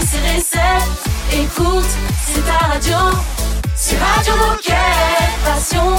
C'est 0.00 0.36
recette. 0.36 0.88
Écoute, 1.32 1.84
c'est 2.24 2.40
ta 2.46 2.66
radio. 2.66 2.96
C'est 3.76 3.98
Radio 3.98 4.34
Moquette. 4.36 4.76
Passion, 5.44 5.96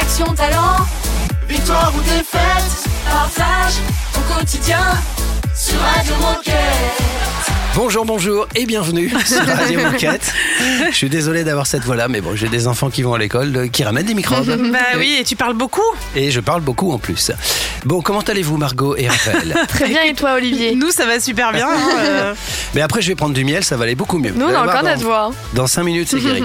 action, 0.00 0.34
talent. 0.34 0.86
Victoire 1.46 1.92
ou 1.94 2.00
défaite, 2.00 2.88
partage 3.04 3.74
au 4.16 4.34
quotidien 4.34 4.80
sur 5.54 5.78
Radio 5.78 6.14
Moquette. 6.16 6.93
Bonjour, 7.76 8.04
bonjour 8.04 8.46
et 8.54 8.66
bienvenue 8.66 9.10
sur 9.26 9.44
Radio 9.44 9.80
Moquette. 9.80 10.32
Je 10.90 10.94
suis 10.96 11.08
désolé 11.08 11.42
d'avoir 11.42 11.66
cette 11.66 11.82
voix-là, 11.82 12.06
mais 12.08 12.20
bon, 12.20 12.36
j'ai 12.36 12.48
des 12.48 12.68
enfants 12.68 12.88
qui 12.88 13.02
vont 13.02 13.14
à 13.14 13.18
l'école, 13.18 13.56
euh, 13.56 13.66
qui 13.68 13.82
ramènent 13.82 14.06
des 14.06 14.14
microbes. 14.14 14.44
Bah 14.72 14.78
oui, 14.98 15.16
et 15.20 15.24
tu 15.24 15.34
parles 15.34 15.54
beaucoup. 15.54 15.82
Et 16.14 16.30
je 16.30 16.38
parle 16.40 16.60
beaucoup 16.60 16.92
en 16.92 16.98
plus. 16.98 17.32
Bon, 17.84 18.00
comment 18.00 18.20
allez-vous, 18.20 18.56
Margot 18.56 18.96
et 18.96 19.08
Raphaël 19.08 19.56
Très 19.68 19.88
bien, 19.88 20.02
et 20.04 20.14
toi, 20.14 20.34
Olivier? 20.34 20.74
Nous, 20.76 20.90
ça 20.90 21.04
va 21.06 21.18
super 21.20 21.52
bien. 21.52 21.68
hein, 21.68 21.98
euh. 22.00 22.34
Mais 22.74 22.80
après, 22.80 23.02
je 23.02 23.08
vais 23.08 23.14
prendre 23.16 23.34
du 23.34 23.44
miel, 23.44 23.64
ça 23.64 23.76
va 23.76 23.84
aller 23.84 23.94
beaucoup 23.96 24.18
mieux. 24.18 24.32
Nous, 24.34 24.44
on 24.46 24.54
a 24.54 24.62
encore 24.62 24.82
notre 24.84 24.98
dans- 25.00 25.04
voix. 25.04 25.32
Dans 25.54 25.66
5 25.66 25.82
minutes, 25.82 26.08
c'est 26.10 26.20
guéri. 26.20 26.42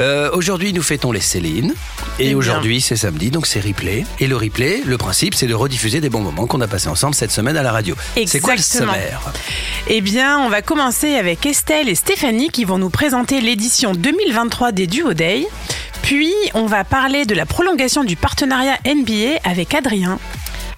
Euh, 0.00 0.30
aujourd'hui, 0.32 0.72
nous 0.72 0.82
fêtons 0.82 1.12
les 1.12 1.20
Céline. 1.20 1.74
Et 2.20 2.34
aujourd'hui, 2.34 2.80
c'est 2.80 2.96
samedi, 2.96 3.30
donc 3.30 3.46
c'est 3.46 3.60
replay. 3.60 4.04
Et 4.18 4.26
le 4.26 4.36
replay, 4.36 4.82
le 4.84 4.98
principe, 4.98 5.34
c'est 5.36 5.46
de 5.46 5.54
rediffuser 5.54 6.00
des 6.00 6.10
bons 6.10 6.20
moments 6.20 6.46
qu'on 6.46 6.60
a 6.60 6.66
passés 6.66 6.88
ensemble 6.88 7.14
cette 7.14 7.30
semaine 7.30 7.56
à 7.56 7.62
la 7.62 7.70
radio. 7.70 7.94
C'est 8.26 8.40
quoi 8.40 8.56
le 8.56 8.62
sommaire? 8.62 9.20
Eh 9.86 10.00
bien, 10.00 10.38
on 10.40 10.48
va 10.48 10.60
commencer 10.68 11.14
avec 11.14 11.46
Estelle 11.46 11.88
et 11.88 11.94
Stéphanie 11.94 12.50
qui 12.50 12.66
vont 12.66 12.76
nous 12.76 12.90
présenter 12.90 13.40
l'édition 13.40 13.92
2023 13.92 14.70
des 14.72 14.86
Duo 14.86 15.14
Day. 15.14 15.46
Puis, 16.02 16.34
on 16.52 16.66
va 16.66 16.84
parler 16.84 17.24
de 17.24 17.34
la 17.34 17.46
prolongation 17.46 18.04
du 18.04 18.16
partenariat 18.16 18.76
NBA 18.84 19.40
avec 19.44 19.72
Adrien. 19.72 20.18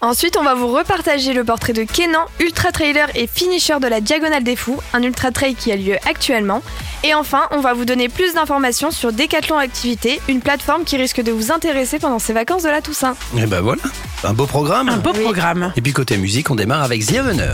Ensuite, 0.03 0.39
on 0.39 0.43
va 0.43 0.55
vous 0.55 0.69
repartager 0.69 1.35
le 1.35 1.45
portrait 1.45 1.75
de 1.75 1.83
Kenan, 1.85 2.25
ultra 2.39 2.73
trailer 2.73 3.09
et 3.15 3.27
finisher 3.27 3.79
de 3.81 3.87
la 3.87 4.01
Diagonale 4.01 4.43
des 4.43 4.57
Fous, 4.57 4.79
un 4.95 5.03
ultra 5.03 5.31
trail 5.31 5.55
qui 5.55 5.71
a 5.73 5.77
lieu 5.77 5.97
actuellement. 6.09 6.63
Et 7.05 7.13
enfin, 7.15 7.43
on 7.51 7.61
va 7.61 7.75
vous 7.75 7.85
donner 7.85 8.09
plus 8.09 8.33
d'informations 8.33 8.91
sur 8.91 9.13
Decathlon 9.13 9.59
Activité, 9.59 10.19
une 10.29 10.41
plateforme 10.41 10.85
qui 10.85 10.97
risque 10.97 11.21
de 11.23 11.31
vous 11.33 11.53
intéresser 11.53 11.99
pendant 11.99 12.19
ces 12.19 12.33
vacances 12.33 12.63
de 12.63 12.69
la 12.71 12.81
Toussaint. 12.81 13.15
Et 13.37 13.45
ben 13.45 13.61
voilà, 13.61 13.83
un 14.25 14.33
beau 14.33 14.47
programme. 14.47 14.89
Un 14.89 14.97
beau 14.97 15.11
Oui. 15.15 15.23
programme. 15.23 15.71
Et 15.77 15.83
puis 15.83 15.93
côté 15.93 16.17
musique, 16.17 16.51
on 16.51 16.55
démarre 16.55 16.83
avec 16.83 17.05
The 17.05 17.17
Avener. 17.19 17.53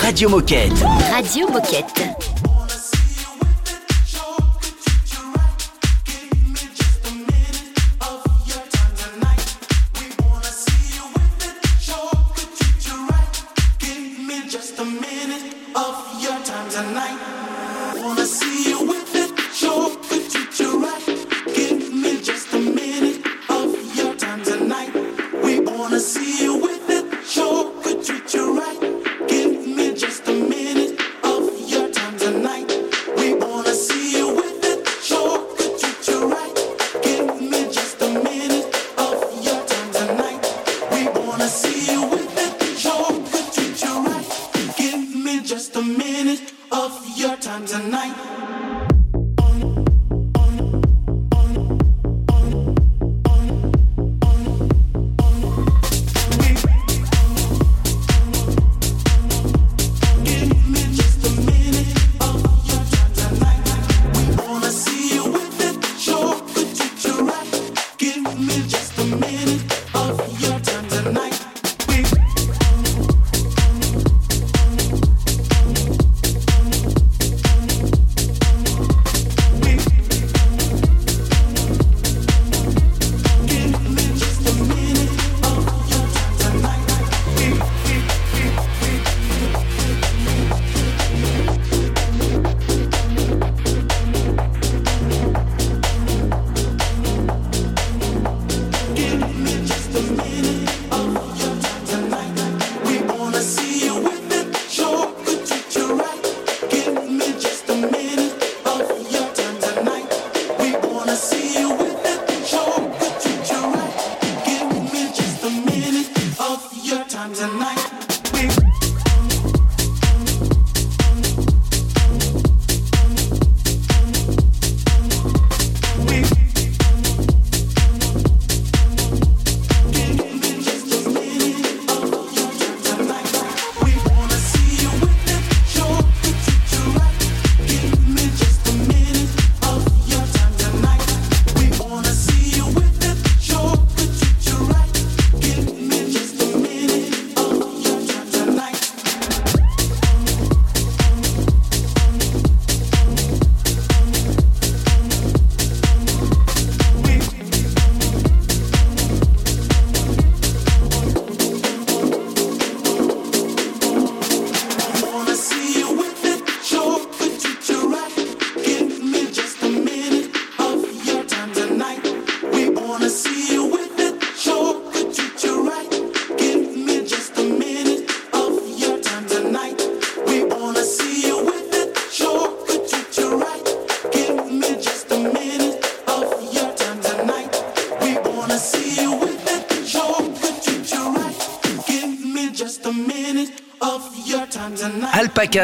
Radio 0.00 0.28
Moquette. 0.28 0.72
Radio 1.12 1.48
Moquette. 1.50 2.04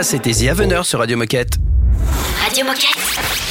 C'était 0.03 0.33
The 0.33 0.49
Avener 0.49 0.81
sur 0.83 0.99
Radio 0.99 1.17
Moquette. 1.17 1.59
Radio 2.43 2.65
Moquette. 2.65 2.97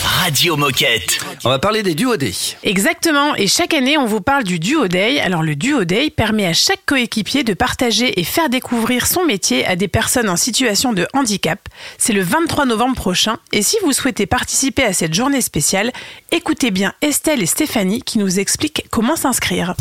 Radio 0.04 0.58
Moquette. 0.58 1.20
On 1.44 1.50
va 1.50 1.60
parler 1.60 1.84
des 1.84 1.94
duodés. 1.94 2.34
Exactement, 2.64 3.36
et 3.36 3.48
chaque 3.48 3.74
année 3.74 3.98
on 3.98 4.06
vous 4.06 4.22
parle 4.22 4.44
du 4.44 4.58
Duo 4.58 4.88
Day. 4.88 5.20
Alors 5.20 5.44
le 5.44 5.56
Duo 5.56 5.84
Day 5.84 6.10
permet 6.10 6.48
à 6.48 6.54
chaque 6.54 6.86
coéquipier 6.86 7.44
de 7.44 7.54
partager 7.54 8.20
et 8.20 8.24
faire 8.24 8.50
découvrir 8.50 9.06
son 9.06 9.26
métier 9.26 9.66
à 9.66 9.76
des 9.76 9.88
personnes 9.88 10.30
en 10.30 10.36
situation 10.36 10.92
de 10.92 11.08
handicap. 11.14 11.60
C'est 11.98 12.14
le 12.14 12.22
23 12.22 12.66
novembre 12.66 12.96
prochain, 12.96 13.38
et 13.52 13.62
si 13.62 13.78
vous 13.84 13.92
souhaitez 13.92 14.26
participer 14.26 14.84
à 14.84 14.94
cette 14.94 15.14
journée 15.14 15.42
spéciale, 15.42 15.92
écoutez 16.32 16.72
bien 16.72 16.94
Estelle 17.02 17.42
et 17.42 17.46
Stéphanie 17.46 18.02
qui 18.02 18.20
nous 18.20 18.40
expliquent 18.40 18.86
comment 18.90 19.16
s'inscrire. 19.16 19.76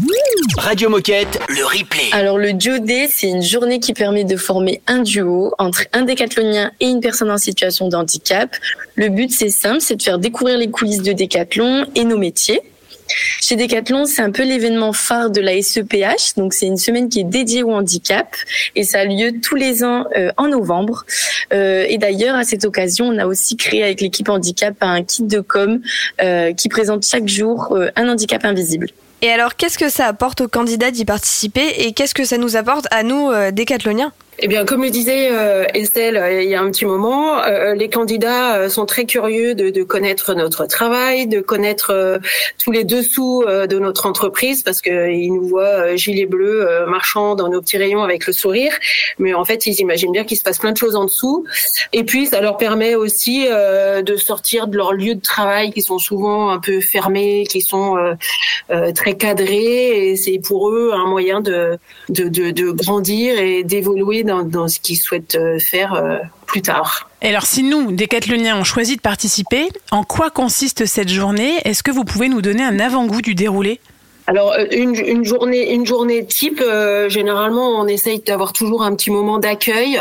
Radio 0.58 0.88
Moquette, 0.88 1.40
le 1.49 1.64
replay. 1.64 2.10
Alors 2.12 2.38
le 2.38 2.52
Duo 2.52 2.78
Day, 2.78 3.08
c'est 3.10 3.28
une 3.28 3.43
journée 3.43 3.81
qui 3.81 3.93
permet 3.93 4.25
de 4.25 4.37
former 4.37 4.81
un 4.87 5.00
duo 5.00 5.52
entre 5.58 5.84
un 5.93 6.02
décathlonien 6.02 6.72
et 6.81 6.87
une 6.87 7.00
personne 7.00 7.31
en 7.31 7.38
situation 7.38 7.88
de 7.88 7.96
handicap. 7.96 8.55
Le 8.96 9.08
but 9.08 9.31
c'est 9.31 9.50
simple, 9.50 9.81
c'est 9.81 9.96
de 9.96 10.02
faire 10.02 10.19
découvrir 10.19 10.58
les 10.58 10.70
coulisses 10.70 11.02
de 11.02 11.12
Décathlon 11.12 11.87
et 11.94 12.05
nos 12.05 12.19
métiers. 12.19 12.60
Chez 13.40 13.56
Decathlon, 13.56 14.04
c'est 14.04 14.22
un 14.22 14.31
peu 14.31 14.44
l'événement 14.44 14.93
phare 14.93 15.31
de 15.31 15.40
la 15.40 15.60
SEPH. 15.60 16.37
Donc, 16.37 16.54
c'est 16.54 16.66
une 16.66 16.76
semaine 16.76 17.08
qui 17.08 17.20
est 17.20 17.25
dédiée 17.25 17.62
au 17.62 17.72
handicap 17.72 18.37
et 18.76 18.84
ça 18.84 19.00
a 19.00 19.04
lieu 19.04 19.40
tous 19.40 19.56
les 19.56 19.84
ans 19.84 20.06
euh, 20.16 20.31
en 20.37 20.49
novembre. 20.49 21.04
Euh, 21.52 21.84
et 21.88 21.99
d'ailleurs, 21.99 22.37
à 22.37 22.44
cette 22.44 22.64
occasion, 22.64 23.06
on 23.06 23.19
a 23.19 23.26
aussi 23.26 23.56
créé 23.56 23.82
avec 23.82 24.00
l'équipe 24.00 24.28
handicap 24.28 24.75
un 24.81 25.02
kit 25.02 25.25
de 25.25 25.40
com 25.40 25.81
euh, 26.22 26.52
qui 26.52 26.69
présente 26.69 27.04
chaque 27.04 27.28
jour 27.28 27.76
un 27.96 28.08
handicap 28.08 28.44
invisible. 28.44 28.88
Et 29.22 29.31
alors, 29.31 29.56
qu'est-ce 29.56 29.78
que 29.78 29.88
ça 29.88 30.06
apporte 30.06 30.40
aux 30.40 30.48
candidats 30.48 30.90
d'y 30.90 31.05
participer 31.05 31.66
et 31.78 31.93
qu'est-ce 31.93 32.14
que 32.14 32.25
ça 32.25 32.38
nous 32.38 32.56
apporte 32.56 32.87
à 32.90 33.02
nous, 33.02 33.31
décathloniens? 33.52 34.12
Eh 34.44 34.49
bien, 34.49 34.65
comme 34.65 34.83
le 34.83 34.91
disait 34.91 35.29
euh, 35.31 35.65
Estelle 35.73 36.17
euh, 36.17 36.43
il 36.43 36.50
y 36.50 36.56
a 36.56 36.61
un 36.61 36.69
petit 36.69 36.85
moment, 36.85 37.41
euh, 37.44 37.77
les 37.77 37.89
candidats 37.89 38.69
sont 38.69 38.87
très 38.87 39.05
curieux 39.05 39.55
de, 39.55 39.71
de 39.71 39.85
connaître 39.85 40.35
notre 40.35 40.67
travail, 40.67 41.29
de 41.29 41.41
connaître 41.41 42.19
tous 42.59 42.73
les 42.73 42.83
dessous 42.83 43.44
de 43.47 43.79
notre 43.79 44.06
entreprise, 44.06 44.65
parce 44.65 44.81
qu'ils 44.81 45.33
nous 45.33 45.47
voient 45.47 45.94
gilets 45.94 46.27
bleus 46.27 46.67
marchant 46.89 47.37
dans 47.37 47.49
nos 47.49 47.61
petits 47.61 47.77
rayons 47.77 48.03
avec 48.03 48.27
le 48.27 48.33
sourire, 48.33 48.73
mais 49.19 49.33
en 49.33 49.44
fait, 49.44 49.67
ils 49.67 49.81
imaginent 49.81 50.11
bien 50.11 50.25
qu'il 50.25 50.37
se 50.37 50.43
passe 50.43 50.59
plein 50.59 50.73
de 50.73 50.77
choses 50.77 50.97
en 50.97 51.05
dessous. 51.05 51.44
Et 51.93 52.03
puis, 52.03 52.27
ça 52.27 52.41
leur 52.41 52.56
permet 52.56 52.97
aussi 52.97 53.47
de 53.47 54.17
sortir 54.17 54.67
de 54.67 54.77
leur 54.77 54.93
lieu 54.93 55.15
de 55.15 55.21
travail, 55.21 55.73
qui 55.73 55.83
sont 55.83 55.99
souvent 55.99 56.50
un 56.50 56.59
peu 56.59 56.81
fermés, 56.81 57.44
qui 57.49 57.61
sont 57.61 57.97
très 58.94 59.15
cadrés, 59.15 60.11
et 60.11 60.17
c'est 60.17 60.39
pour 60.39 60.71
eux 60.71 60.91
un 60.93 61.06
moyen 61.06 61.41
de, 61.41 61.79
de, 62.09 62.29
de, 62.29 62.50
de 62.50 62.71
grandir 62.71 63.39
et 63.39 63.62
d'évoluer 63.62 64.25
dans 64.43 64.69
ce 64.69 64.81
qu'ils 64.81 64.96
souhaitent 64.96 65.37
euh, 65.37 65.58
faire 65.58 65.94
euh, 65.94 66.19
plus 66.46 66.62
tard. 66.62 67.11
Et 67.20 67.29
alors 67.29 67.44
si 67.44 67.62
nous, 67.62 67.93
décathloniens, 67.93 68.58
on 68.58 68.64
choisit 68.64 68.96
de 68.96 69.02
participer, 69.02 69.69
en 69.90 70.02
quoi 70.05 70.31
consiste 70.31 70.87
cette 70.87 71.08
journée? 71.08 71.58
Est-ce 71.64 71.82
que 71.82 71.90
vous 71.90 72.05
pouvez 72.05 72.29
nous 72.29 72.43
donner 72.43 72.62
un 72.62 72.79
avant-goût 72.81 73.23
du 73.23 73.34
déroulé? 73.34 73.81
Alors 74.26 74.52
euh, 74.52 74.67
une, 74.70 74.94
une 74.94 75.25
journée 75.25 75.73
une 75.73 75.84
journée 75.84 76.25
type 76.25 76.61
euh, 76.61 77.08
généralement 77.08 77.81
on 77.81 77.88
essaye 77.88 78.20
d'avoir 78.20 78.52
toujours 78.52 78.82
un 78.82 78.94
petit 78.94 79.11
moment 79.11 79.38
d'accueil. 79.38 80.00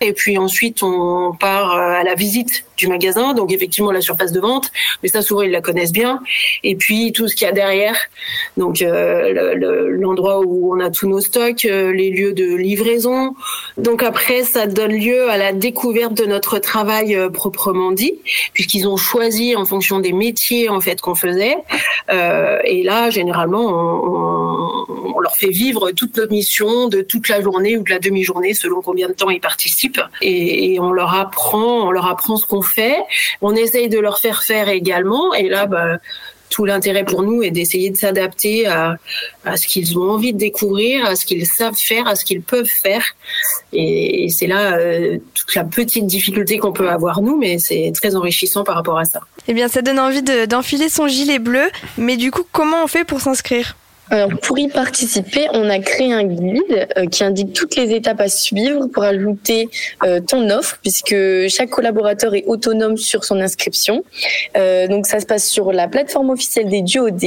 Et 0.00 0.12
puis 0.12 0.38
ensuite 0.38 0.82
on 0.82 1.34
part 1.38 1.72
à 1.76 2.02
la 2.02 2.14
visite 2.14 2.64
du 2.80 2.88
magasin 2.88 3.32
donc 3.34 3.52
effectivement 3.52 3.92
la 3.92 4.00
surface 4.00 4.32
de 4.32 4.40
vente 4.40 4.70
mais 5.02 5.08
ça 5.08 5.22
souvent 5.22 5.42
ils 5.42 5.50
la 5.50 5.60
connaissent 5.60 5.92
bien 5.92 6.20
et 6.64 6.74
puis 6.76 7.12
tout 7.12 7.28
ce 7.28 7.34
qu'il 7.36 7.46
y 7.46 7.50
a 7.50 7.52
derrière 7.52 7.96
donc 8.56 8.82
euh, 8.82 9.32
le- 9.32 9.54
le- 9.54 9.90
l'endroit 9.90 10.40
où 10.40 10.74
on 10.74 10.80
a 10.80 10.90
tous 10.90 11.08
nos 11.08 11.20
stocks 11.20 11.64
euh, 11.64 11.92
les 11.92 12.10
lieux 12.10 12.32
de 12.32 12.54
livraison 12.54 13.34
donc 13.78 14.02
après 14.02 14.42
ça 14.44 14.66
donne 14.66 14.92
lieu 14.92 15.30
à 15.30 15.36
la 15.36 15.52
découverte 15.52 16.14
de 16.14 16.24
notre 16.26 16.58
travail 16.58 17.14
euh, 17.14 17.28
proprement 17.30 17.92
dit 17.92 18.14
puisqu'ils 18.54 18.86
ont 18.88 18.96
choisi 18.96 19.54
en 19.56 19.64
fonction 19.64 20.00
des 20.00 20.12
métiers 20.12 20.68
en 20.68 20.80
fait 20.80 21.00
qu'on 21.00 21.14
faisait 21.14 21.56
et 22.64 22.82
là, 22.82 23.10
généralement, 23.10 23.66
on, 23.66 24.86
on- 24.88 25.12
on 25.16 25.20
leur 25.20 25.34
fait 25.36 25.50
vivre 25.50 25.90
toute 25.92 26.16
notre 26.16 26.32
mission 26.32 26.88
de 26.88 27.02
toute 27.02 27.28
la 27.28 27.40
journée 27.40 27.76
ou 27.76 27.82
de 27.82 27.90
la 27.90 27.98
demi-journée, 27.98 28.54
selon 28.54 28.80
combien 28.80 29.08
de 29.08 29.12
temps 29.12 29.28
ils 29.30 29.40
participent. 29.40 30.00
Et, 30.22 30.72
et 30.74 30.80
on 30.80 30.92
leur 30.92 31.14
apprend, 31.14 31.86
on 31.88 31.90
leur 31.90 32.06
apprend 32.06 32.36
ce 32.36 32.46
qu'on 32.46 32.62
fait. 32.62 32.69
On 33.42 33.54
essaye 33.54 33.88
de 33.88 33.98
leur 33.98 34.18
faire 34.18 34.42
faire 34.42 34.68
également. 34.68 35.34
Et 35.34 35.48
là, 35.48 35.66
bah, 35.66 35.98
tout 36.50 36.64
l'intérêt 36.64 37.04
pour 37.04 37.22
nous 37.22 37.42
est 37.42 37.50
d'essayer 37.52 37.90
de 37.90 37.96
s'adapter 37.96 38.66
à, 38.66 38.96
ce 39.56 39.66
qu'ils 39.68 39.96
ont 39.98 40.10
envie 40.10 40.32
de 40.32 40.38
découvrir, 40.38 41.06
à 41.06 41.14
ce 41.14 41.24
qu'ils 41.24 41.46
savent 41.46 41.76
faire, 41.76 42.08
à 42.08 42.16
ce 42.16 42.24
qu'ils 42.24 42.42
peuvent 42.42 42.66
faire. 42.66 43.04
Et, 43.72 44.28
c'est 44.30 44.48
là 44.48 44.76
euh, 44.76 45.18
toute 45.34 45.54
la 45.54 45.64
petite 45.64 46.06
difficulté 46.06 46.58
qu'on 46.58 46.72
peut 46.72 46.90
avoir 46.90 47.22
nous, 47.22 47.38
mais 47.38 47.58
c'est 47.58 47.92
très 47.94 48.16
enrichissant 48.16 48.64
par 48.64 48.74
rapport 48.74 48.98
à 48.98 49.04
ça. 49.04 49.20
Eh 49.46 49.54
bien, 49.54 49.68
ça 49.68 49.80
donne 49.80 50.00
envie 50.00 50.22
de- 50.22 50.44
d'enfiler 50.46 50.88
son 50.88 51.06
gilet 51.06 51.38
bleu, 51.38 51.70
mais 51.96 52.16
du 52.16 52.30
coup, 52.32 52.42
comment 52.50 52.82
on 52.82 52.86
fait 52.88 53.04
pour 53.04 53.20
s'inscrire? 53.20 53.76
Alors, 54.10 54.30
pour 54.42 54.58
y 54.58 54.66
participer, 54.66 55.46
on 55.52 55.70
a 55.70 55.78
créé 55.78 56.12
un 56.12 56.24
guide 56.24 56.88
euh, 56.98 57.06
qui 57.06 57.22
indique 57.22 57.52
toutes 57.52 57.76
les 57.76 57.94
étapes 57.94 58.20
à 58.20 58.28
suivre 58.28 58.88
pour 58.88 59.04
ajouter 59.04 59.68
euh, 60.04 60.20
ton 60.20 60.50
offre, 60.50 60.78
puisque 60.82 61.14
chaque 61.48 61.70
collaborateur 61.70 62.34
est 62.34 62.44
autonome 62.46 62.96
sur 62.96 63.22
son 63.22 63.40
inscription. 63.40 64.02
Euh, 64.56 64.88
donc, 64.88 65.06
ça 65.06 65.20
se 65.20 65.26
passe 65.26 65.48
sur 65.48 65.72
la 65.72 65.86
plateforme 65.86 66.30
officielle 66.30 66.68
des 66.68 66.82
DUOD. 66.82 67.22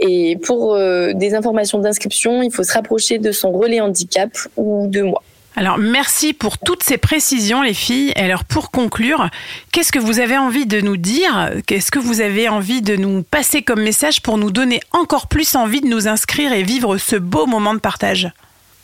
Et 0.00 0.38
pour 0.42 0.76
des 0.76 1.34
informations 1.34 1.78
d'inscription, 1.78 2.42
il 2.42 2.52
faut 2.52 2.62
se 2.62 2.72
rapprocher 2.72 3.18
de 3.18 3.32
son 3.32 3.50
relais 3.50 3.80
handicap 3.80 4.30
ou 4.56 4.86
de 4.86 5.02
moi. 5.02 5.22
Alors 5.56 5.78
merci 5.78 6.32
pour 6.32 6.58
toutes 6.58 6.82
ces 6.82 6.98
précisions 6.98 7.62
les 7.62 7.74
filles. 7.74 8.12
Alors 8.16 8.44
pour 8.44 8.72
conclure, 8.72 9.28
qu'est-ce 9.70 9.92
que 9.92 10.00
vous 10.00 10.18
avez 10.18 10.36
envie 10.36 10.66
de 10.66 10.80
nous 10.80 10.96
dire? 10.96 11.52
Qu'est-ce 11.66 11.92
que 11.92 12.00
vous 12.00 12.20
avez 12.20 12.48
envie 12.48 12.82
de 12.82 12.96
nous 12.96 13.22
passer 13.22 13.62
comme 13.62 13.82
message 13.82 14.20
pour 14.20 14.36
nous 14.36 14.50
donner 14.50 14.80
encore 14.92 15.28
plus 15.28 15.54
envie 15.54 15.80
de 15.80 15.86
nous 15.86 16.08
inscrire 16.08 16.52
et 16.52 16.64
vivre 16.64 16.98
ce 16.98 17.14
beau 17.14 17.46
moment 17.46 17.74
de 17.74 17.78
partage? 17.78 18.32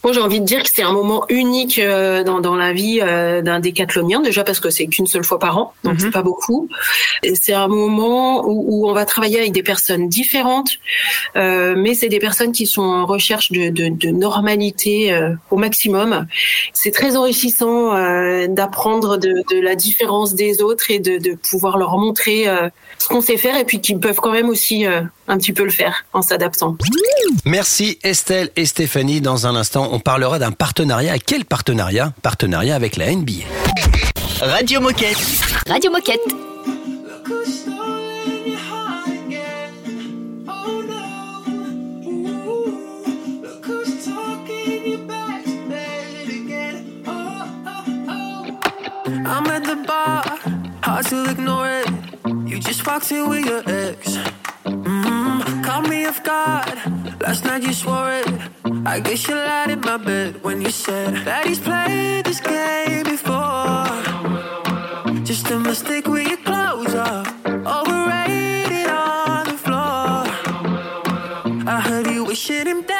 Moi, 0.03 0.15
j'ai 0.15 0.21
envie 0.21 0.41
de 0.41 0.47
dire 0.47 0.63
que 0.63 0.71
c'est 0.73 0.83
un 0.83 0.93
moment 0.93 1.25
unique 1.29 1.79
euh, 1.79 2.25
dans, 2.25 2.41
dans 2.41 2.57
la 2.57 2.73
vie 2.73 3.01
euh, 3.03 3.43
d'un 3.43 3.61
décathlonien, 3.61 4.21
déjà 4.23 4.45
parce 4.45 4.59
que 4.59 4.71
c'est 4.71 4.87
qu'une 4.87 5.07
seule 5.07 5.25
fois 5.25 5.39
par 5.39 5.59
an, 5.59 5.75
donc 5.85 5.95
Mhm. 5.95 6.01
c'est 6.01 6.11
pas 6.11 6.23
beaucoup. 6.23 6.69
C'est 7.35 7.53
un 7.53 7.69
moment 7.69 8.47
où, 8.47 8.65
où 8.67 8.89
on 8.89 8.95
va 8.95 9.05
travailler 9.05 9.39
avec 9.39 9.53
des 9.53 9.63
personnes 9.63 10.09
différentes, 10.09 10.71
euh, 11.37 11.75
mais 11.77 11.93
c'est 11.95 12.09
des 12.09 12.19
personnes 12.19 12.53
qui 12.53 12.67
sont 12.67 12.83
en 12.83 13.05
recherche 13.05 13.53
de, 13.53 13.69
de, 13.69 13.89
de 13.91 14.09
normalité 14.11 15.13
euh, 15.13 15.35
au 15.51 15.57
maximum. 15.57 16.27
C'est 16.73 16.93
très 16.93 17.17
enrichissant 17.17 17.95
euh, 17.95 18.47
d'apprendre 18.49 19.19
de, 19.19 19.43
de 19.51 19.61
la 19.61 19.75
différence 19.75 20.35
des 20.35 20.63
autres 20.63 20.91
et 20.91 20.99
de, 20.99 21.19
de 21.19 21.35
pouvoir 21.35 21.77
leur 21.77 21.99
montrer 21.99 22.49
euh, 22.49 22.69
ce 23.01 23.09
qu'on 23.09 23.23
sait 23.23 23.39
faire 23.39 23.57
et 23.57 23.65
puis 23.65 23.81
qu'ils 23.81 23.99
peuvent 23.99 24.21
quand 24.21 24.31
même 24.31 24.51
aussi 24.51 24.87
euh, 24.87 25.01
un 25.27 25.39
petit 25.39 25.53
peu 25.53 25.65
le 25.65 25.71
faire 25.71 26.05
en 26.13 26.21
s'adaptant. 26.21 26.77
Merci 27.47 27.99
Estelle 28.03 28.51
et 28.57 28.67
Stéphanie. 28.67 29.23
Dans 29.23 29.47
un 29.47 29.57
instant, 29.57 29.89
on 29.93 30.01
parlera 30.01 30.39
d'un 30.39 30.53
partenariat. 30.53 31.19
Quel 31.19 31.47
partenariat? 31.47 32.13
Partenariat 32.23 32.77
avec 32.77 32.97
la 32.97 33.11
NBA. 33.11 33.45
Radio 34.43 34.81
Moquette. 34.81 35.17
Radio 35.67 35.91
Moquette. 35.91 36.21
I'm 49.33 49.47
at 49.47 49.65
the 49.65 49.77
bar, 49.87 50.23
hard 50.83 51.07
to 51.07 51.31
ignore 51.31 51.71
it. 51.71 52.00
Just 52.61 52.87
walked 52.87 53.11
in 53.11 53.29
with 53.29 53.45
your 53.47 53.63
ex. 53.67 54.17
Mm, 54.65 55.65
caught 55.65 55.89
me 55.89 56.07
off 56.07 56.23
guard. 56.23 56.79
Last 57.21 57.45
night 57.45 57.63
you 57.63 57.73
swore 57.73 58.13
it. 58.13 58.29
I 58.87 59.01
guess 59.01 59.27
you 59.29 59.35
lied 59.35 59.71
in 59.71 59.81
my 59.81 59.97
bed 59.97 60.43
when 60.43 60.61
you 60.61 60.71
said 60.71 61.15
that 61.25 61.47
he's 61.47 61.59
played 61.59 62.25
this 62.27 62.41
game 62.41 63.05
before. 63.05 63.87
Just 65.25 65.51
a 65.51 65.59
mistake 65.59 66.07
with 66.07 66.29
your 66.29 66.39
clothes 66.39 66.95
off. 66.95 67.27
Overrated 67.47 68.89
on 68.89 69.45
the 69.47 69.59
floor. 69.67 70.25
I 71.75 71.81
heard 71.89 72.07
you 72.07 72.25
wishing 72.25 72.67
him 72.67 72.83
dead, 72.83 73.00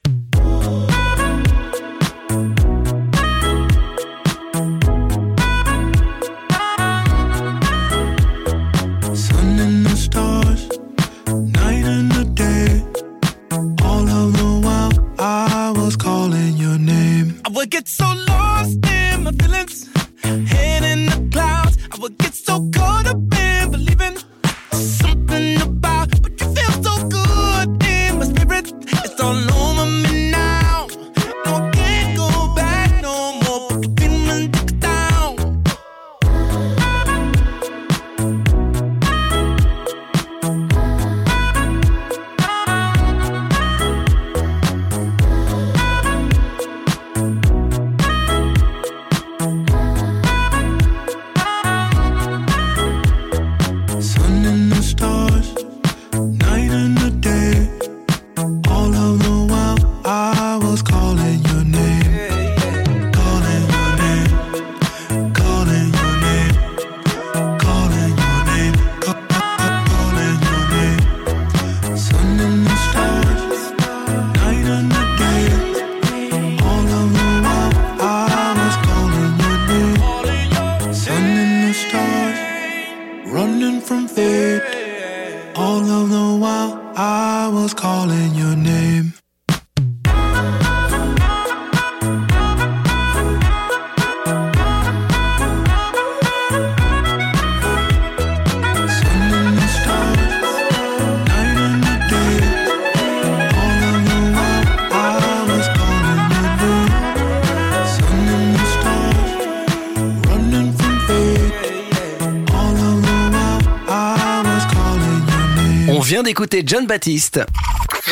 Vient 116.11 116.23
d'écouter 116.23 116.61
John 116.65 116.87
Baptiste. 116.87 117.39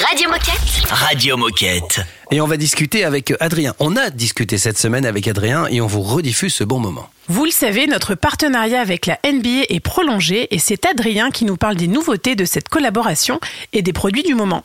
Radio 0.07 0.29
Moquette. 0.29 0.89
Radio 0.89 1.35
Moquette. 1.35 1.99
Et 2.31 2.39
on 2.39 2.47
va 2.47 2.55
discuter 2.55 3.03
avec 3.03 3.33
Adrien. 3.41 3.73
On 3.79 3.97
a 3.97 4.09
discuté 4.09 4.57
cette 4.57 4.77
semaine 4.77 5.05
avec 5.05 5.27
Adrien 5.27 5.67
et 5.67 5.81
on 5.81 5.87
vous 5.87 6.01
rediffuse 6.01 6.53
ce 6.53 6.63
bon 6.63 6.79
moment. 6.79 7.09
Vous 7.27 7.43
le 7.43 7.51
savez, 7.51 7.87
notre 7.87 8.15
partenariat 8.15 8.79
avec 8.79 9.05
la 9.05 9.19
NBA 9.29 9.65
est 9.67 9.81
prolongé 9.81 10.47
et 10.55 10.59
c'est 10.59 10.85
Adrien 10.85 11.29
qui 11.29 11.43
nous 11.43 11.57
parle 11.57 11.75
des 11.75 11.89
nouveautés 11.89 12.35
de 12.35 12.45
cette 12.45 12.69
collaboration 12.69 13.41
et 13.73 13.81
des 13.81 13.91
produits 13.91 14.23
du 14.23 14.33
moment. 14.33 14.63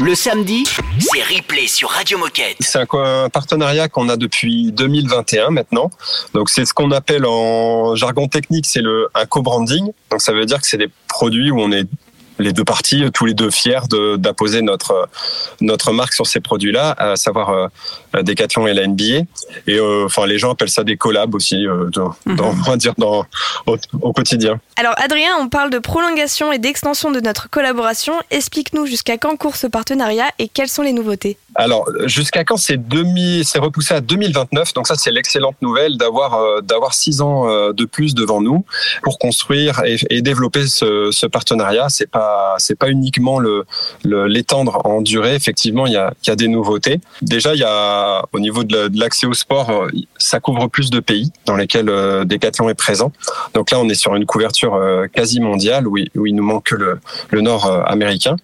Le 0.00 0.16
samedi, 0.16 0.64
c'est 0.98 1.22
replay 1.22 1.68
sur 1.68 1.88
Radio 1.88 2.18
Moquette. 2.18 2.56
C'est 2.60 2.80
un, 2.80 3.28
partenariat 3.28 3.88
qu'on 3.88 4.08
a 4.08 4.16
depuis 4.16 4.72
2021 4.72 5.50
maintenant. 5.50 5.92
Donc 6.34 6.50
c'est 6.50 6.64
ce 6.64 6.74
qu'on 6.74 6.90
appelle 6.90 7.26
en 7.26 7.94
jargon 7.94 8.26
technique, 8.26 8.66
c'est 8.66 8.82
le 8.82 9.08
un 9.14 9.24
co-branding. 9.24 9.92
Donc 10.10 10.20
ça 10.20 10.32
veut 10.32 10.46
dire 10.46 10.60
que 10.60 10.66
c'est 10.66 10.78
des 10.78 10.90
produits 11.08 11.52
où 11.52 11.60
on 11.60 11.70
est 11.70 11.86
les 12.38 12.52
deux 12.52 12.64
parties, 12.64 13.04
tous 13.12 13.24
les 13.26 13.34
deux 13.34 13.50
fiers 13.50 13.80
de- 13.90 14.16
d'apposer 14.16 14.62
notre 14.62 15.08
notre 15.60 15.92
marque 15.92 16.12
sur 16.14 16.26
ces 16.26 16.40
produits-là, 16.40 16.94
à 16.98 17.16
savoir 17.16 17.50
euh, 17.50 18.22
Decathlon 18.22 18.66
et 18.66 18.74
la 18.74 18.86
NBA. 18.86 19.24
Et 19.66 19.78
euh, 19.78 20.04
enfin 20.06 20.26
les 20.26 20.38
gens 20.38 20.52
appellent 20.52 20.68
ça 20.70 20.84
des 20.84 20.96
collabs 20.96 21.34
aussi, 21.34 21.66
euh, 21.66 21.88
dans, 21.92 22.14
dans- 22.26 22.48
on 22.50 22.52
va 22.70 22.76
dire 22.76 22.94
dans 22.98 23.24
au, 23.66 23.76
au 24.02 24.12
quotidien. 24.12 24.60
Alors 24.76 24.94
Adrien, 24.98 25.30
on 25.40 25.48
parle 25.48 25.70
de 25.70 25.78
prolongation 25.78 26.52
et 26.52 26.58
d'extension 26.58 27.10
de 27.10 27.20
notre 27.20 27.48
collaboration. 27.50 28.14
Explique-nous 28.30 28.86
jusqu'à 28.86 29.16
quand 29.18 29.36
court 29.36 29.56
ce 29.56 29.66
partenariat 29.66 30.26
et 30.38 30.48
quelles 30.48 30.68
sont 30.68 30.82
les 30.82 30.92
nouveautés? 30.92 31.36
Alors, 31.58 31.88
jusqu'à 32.04 32.44
quand 32.44 32.58
c'est 32.58 32.76
demi, 32.88 33.42
c'est 33.44 33.58
repoussé 33.58 33.94
à 33.94 34.00
2029. 34.00 34.74
Donc 34.74 34.86
ça, 34.86 34.94
c'est 34.94 35.10
l'excellente 35.10 35.56
nouvelle 35.62 35.96
d'avoir 35.96 36.34
euh, 36.34 36.60
d'avoir 36.60 36.92
six 36.92 37.20
ans 37.22 37.48
euh, 37.48 37.72
de 37.72 37.86
plus 37.86 38.14
devant 38.14 38.42
nous 38.42 38.64
pour 39.02 39.18
construire 39.18 39.82
et, 39.84 40.20
développer 40.20 40.66
ce, 40.66 41.10
ce 41.12 41.26
partenariat. 41.26 41.88
C'est 41.88 42.10
pas 42.10 42.56
c'est 42.58 42.78
pas 42.78 42.90
uniquement 42.90 43.38
le 43.38 43.64
l'étendre 44.04 44.82
en 44.84 45.00
durée. 45.00 45.34
Effectivement, 45.34 45.86
il 45.86 45.94
y 45.94 45.96
a 45.96 46.12
il 46.24 46.28
y 46.28 46.30
a 46.30 46.36
des 46.36 46.48
nouveautés. 46.48 47.00
Déjà, 47.22 47.54
il 47.54 47.60
y 47.60 47.64
a 47.64 48.22
au 48.32 48.38
niveau 48.40 48.62
de 48.64 48.76
la- 48.76 48.88
de 48.88 49.00
l'accès 49.00 49.26
au 49.26 49.34
sport, 49.34 49.70
euh, 49.70 49.88
ça 50.18 50.40
couvre 50.40 50.68
plus 50.68 50.90
de 50.90 51.00
pays 51.00 51.32
dans 51.46 51.56
lesquels 51.56 51.86
Decathlon 52.24 52.68
est 52.68 52.74
présent. 52.74 53.12
Donc 53.54 53.70
là, 53.70 53.80
on 53.80 53.88
est 53.88 53.94
sur 53.94 54.14
une 54.14 54.26
couverture 54.26 54.78
quasi 55.12 55.40
mondiale 55.40 55.86
où 55.88 55.96
il, 55.96 56.34
nous 56.34 56.44
manque 56.44 56.64
que 56.66 56.74
le 56.74 57.00
le 57.30 57.40
nord 57.40 57.64
américain. 57.86 58.36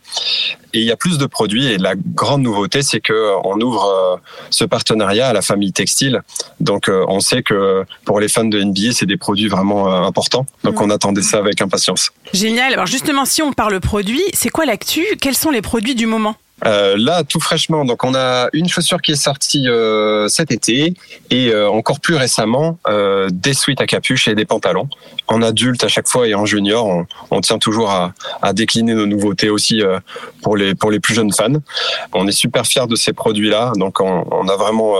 Et 0.75 0.81
il 0.81 0.87
y 0.87 0.91
a 0.91 0.97
plus 0.97 1.19
de 1.19 1.27
produits. 1.27 1.67
Et 1.67 1.79
la 1.79 1.95
grande 1.97 2.43
nouveauté, 2.43 2.83
c'est 2.83 3.01
que 3.01 3.13
euh, 3.13 3.37
on 3.45 3.61
ouvre 3.61 3.85
euh, 3.85 4.17
ce 4.51 4.65
partenariat 4.65 5.29
à 5.29 5.33
la 5.33 5.43
famille 5.43 5.73
textile. 5.73 6.23
Donc, 6.61 6.89
euh, 6.89 7.05
on 7.09 7.21
sait 7.21 7.43
que 7.43 7.85
pour 8.05 8.21
les 8.21 8.29
fans 8.29 8.45
de 8.45 8.63
NBA, 8.63 8.93
c'est 8.93 9.07
des 9.07 9.17
produits 9.17 9.49
vraiment 9.49 10.05
importants. 10.05 10.47
Donc, 10.65 10.81
on 10.81 10.91
attendait 10.91 11.23
ça 11.23 11.39
avec 11.39 11.61
impatience. 11.61 12.11
Génial. 12.33 12.73
Alors 12.73 12.87
justement, 12.87 13.25
si 13.25 13.43
on 13.43 13.53
parle 13.53 13.79
produit, 13.81 14.23
c'est 14.33 14.49
quoi 14.49 14.65
l'actu? 14.65 15.05
Quels 15.21 15.37
sont 15.37 15.51
les 15.51 15.63
produits 15.63 15.95
du 15.95 16.07
moment? 16.07 16.37
Euh, 16.65 16.97
là, 16.97 17.25
tout 17.25 17.41
fraîchement, 17.41 17.85
donc 17.85 18.05
on 18.05 18.15
a 18.15 18.49
une 18.53 18.69
chaussure 18.69 19.03
qui 19.03 19.13
est 19.13 19.17
sortie 19.17 19.69
euh, 19.69 20.29
cet 20.29 20.53
été 20.53 20.95
et 21.31 21.49
euh, 21.51 21.69
encore 21.69 21.99
plus 21.99 22.15
récemment 22.15 22.79
euh, 22.87 23.29
des 23.33 23.53
suites 23.53 23.81
à 23.81 23.87
capuche 23.87 24.29
et 24.29 24.35
des 24.35 24.45
pantalons. 24.45 24.89
En 25.27 25.43
adulte 25.43 25.83
à 25.83 25.89
chaque 25.89 26.07
fois 26.07 26.29
et 26.29 26.35
en 26.35 26.47
junior, 26.47 26.87
on, 26.87 27.07
on 27.31 27.41
tient 27.41 27.59
toujours 27.59 27.91
à, 27.91 28.13
à 28.43 28.53
décliner 28.53 28.95
nos 28.95 29.07
nouveautés 29.07 29.51
aussi 29.51 29.83
euh, 29.83 29.99
pour 30.43 30.57
les 30.57 30.75
pour 30.75 30.91
les 30.91 31.01
plus 31.01 31.15
jeunes 31.15 31.33
fans. 31.33 31.61
On 32.13 32.29
est 32.29 32.33
super 32.33 32.65
fiers 32.65 32.87
de 32.87 32.97
ces 32.97 33.13
produits-là, 33.13 33.73
donc 33.77 34.01
on, 34.01 34.25
on 34.31 34.49
a 34.49 34.57
vraiment 34.57 34.95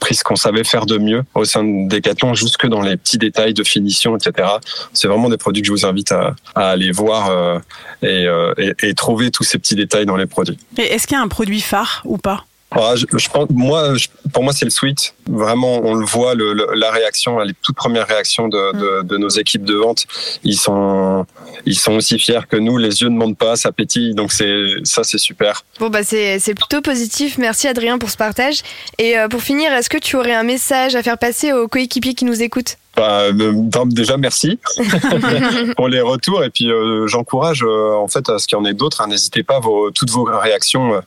pris 0.00 0.14
ce 0.14 0.24
qu'on 0.24 0.36
savait 0.36 0.64
faire 0.64 0.86
de 0.86 0.98
mieux 0.98 1.24
au 1.34 1.44
sein 1.44 1.64
de 1.64 1.88
Decathlon, 1.88 2.34
jusque 2.34 2.66
dans 2.66 2.82
les 2.82 2.96
petits 2.96 3.18
détails 3.18 3.54
de 3.54 3.64
finition, 3.64 4.16
etc. 4.16 4.48
C'est 4.92 5.08
vraiment 5.08 5.28
des 5.28 5.36
produits 5.36 5.62
que 5.62 5.66
je 5.66 5.72
vous 5.72 5.86
invite 5.86 6.12
à, 6.12 6.34
aller 6.54 6.90
voir 6.90 7.30
euh, 7.30 7.58
et, 8.02 8.26
euh, 8.26 8.54
et, 8.58 8.74
et 8.82 8.94
trouver 8.94 9.30
tous 9.30 9.44
ces 9.44 9.58
petits 9.58 9.74
détails 9.74 10.06
dans 10.06 10.16
les 10.16 10.26
produits. 10.26 10.58
Est-ce 10.76 11.06
qu'il 11.06 11.16
y 11.16 11.20
a 11.20 11.22
un 11.22 11.28
produit 11.28 11.60
phare 11.60 12.02
ou 12.04 12.18
pas? 12.18 12.44
Ah, 12.72 12.94
je, 12.96 13.06
je 13.16 13.28
pense, 13.28 13.46
moi, 13.50 13.94
je- 13.96 14.08
pour 14.32 14.42
moi, 14.42 14.52
c'est 14.52 14.64
le 14.64 14.70
sweat. 14.70 15.14
Vraiment, 15.28 15.80
on 15.84 15.94
le 15.94 16.04
voit, 16.04 16.34
le, 16.34 16.52
le- 16.52 16.68
la 16.74 16.90
réaction, 16.90 17.38
les 17.38 17.54
toutes 17.62 17.76
premières 17.76 18.06
réactions 18.08 18.48
de, 18.48 18.72
de, 18.76 19.02
de 19.02 19.16
nos 19.16 19.28
équipes 19.28 19.64
de 19.64 19.74
vente, 19.74 20.04
ils 20.42 20.56
sont, 20.58 21.24
ils 21.64 21.78
sont 21.78 21.92
aussi 21.94 22.18
fiers 22.18 22.40
que 22.50 22.56
nous. 22.56 22.76
Les 22.76 23.02
yeux 23.02 23.08
ne 23.08 23.16
mentent 23.16 23.38
pas, 23.38 23.54
ça 23.56 23.70
pétille. 23.72 24.14
Donc 24.14 24.32
c'est, 24.32 24.64
ça, 24.84 25.04
c'est 25.04 25.18
super. 25.18 25.62
Bon 25.78 25.88
bah 25.90 26.02
c'est 26.02 26.38
c'est 26.40 26.54
plutôt 26.54 26.80
positif. 26.82 27.38
Merci 27.38 27.68
Adrien 27.68 27.98
pour 27.98 28.10
ce 28.10 28.16
partage. 28.16 28.62
Et 28.98 29.16
euh, 29.16 29.28
pour 29.28 29.42
finir, 29.42 29.72
est-ce 29.72 29.88
que 29.88 29.98
tu 29.98 30.16
aurais 30.16 30.34
un 30.34 30.42
message 30.42 30.96
à 30.96 31.02
faire 31.02 31.18
passer 31.18 31.52
aux 31.52 31.68
coéquipiers 31.68 32.14
qui 32.14 32.24
nous 32.24 32.42
écoutent? 32.42 32.76
Bah, 32.96 33.20
euh, 33.22 33.52
déjà, 33.86 34.16
merci 34.16 34.58
pour 35.76 35.88
les 35.88 36.00
retours. 36.00 36.42
Et 36.44 36.50
puis, 36.50 36.70
euh, 36.70 37.06
j'encourage, 37.06 37.62
euh, 37.62 37.94
en 37.94 38.08
fait, 38.08 38.28
à 38.28 38.38
ce 38.38 38.46
qu'il 38.46 38.56
y 38.56 38.60
en 38.60 38.64
ait 38.64 38.74
d'autres. 38.74 39.00
hein. 39.02 39.06
N'hésitez 39.08 39.42
pas, 39.42 39.60
vos, 39.60 39.90
toutes 39.90 40.10
vos 40.10 40.24
réactions, 40.24 40.94
euh, 40.94 41.00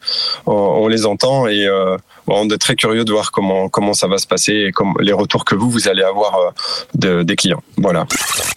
on, 0.46 0.54
on 0.54 0.88
les 0.88 1.06
entend 1.06 1.48
et 1.48 1.66
euh, 1.66 1.98
on 2.28 2.48
est 2.50 2.58
très 2.58 2.76
curieux 2.76 3.06
de 3.06 3.12
voir 3.12 3.32
comment, 3.32 3.70
comment 3.70 3.94
ça 3.94 4.08
va 4.08 4.18
se 4.20 4.28
passer 4.28 4.54
et 4.68 4.72
comme, 4.72 4.94
les 5.00 5.14
retours 5.14 5.46
que 5.46 5.56
vous, 5.56 5.70
vous 5.70 5.88
allez 5.88 6.04
avoir 6.04 6.36
euh, 6.38 6.50
de, 6.96 7.24
des 7.24 7.36
clients. 7.36 7.64
Voilà. 7.78 8.06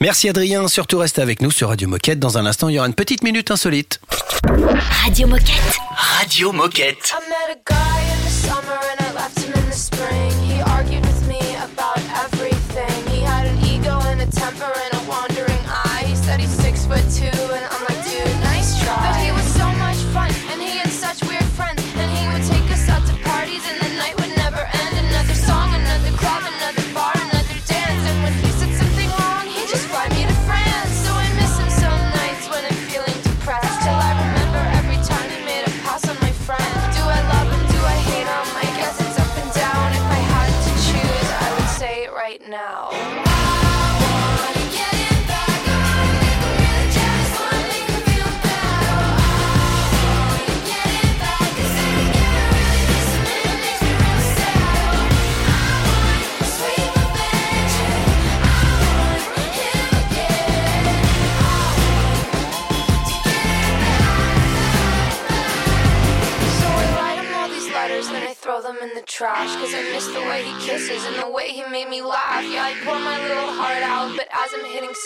Merci 0.00 0.28
Adrien, 0.28 0.68
surtout 0.68 0.98
restez 0.98 1.22
avec 1.22 1.40
nous 1.40 1.50
sur 1.50 1.68
Radio 1.68 1.88
Moquette. 1.88 2.18
Dans 2.18 2.36
un 2.38 2.44
instant, 2.46 2.68
il 2.68 2.74
y 2.74 2.78
aura 2.78 2.86
une 2.88 2.94
petite 2.94 3.22
minute 3.24 3.50
insolite. 3.50 4.00
Radio 5.04 5.26
Moquette. 5.26 5.78
Radio 6.18 6.52
Moquette. 6.52 7.14
I 7.14 7.28
met 7.28 7.56
a 7.56 7.58
guy 7.66 7.74
in 8.12 8.24
the 8.26 8.30
summer 8.30 8.78
and 8.92 9.06
I 9.06 9.14
left 9.14 9.38
him 9.38 9.52
in 9.54 9.70
the 9.70 9.74
spring. 9.76 10.30
He 10.46 10.60
argued 10.62 11.01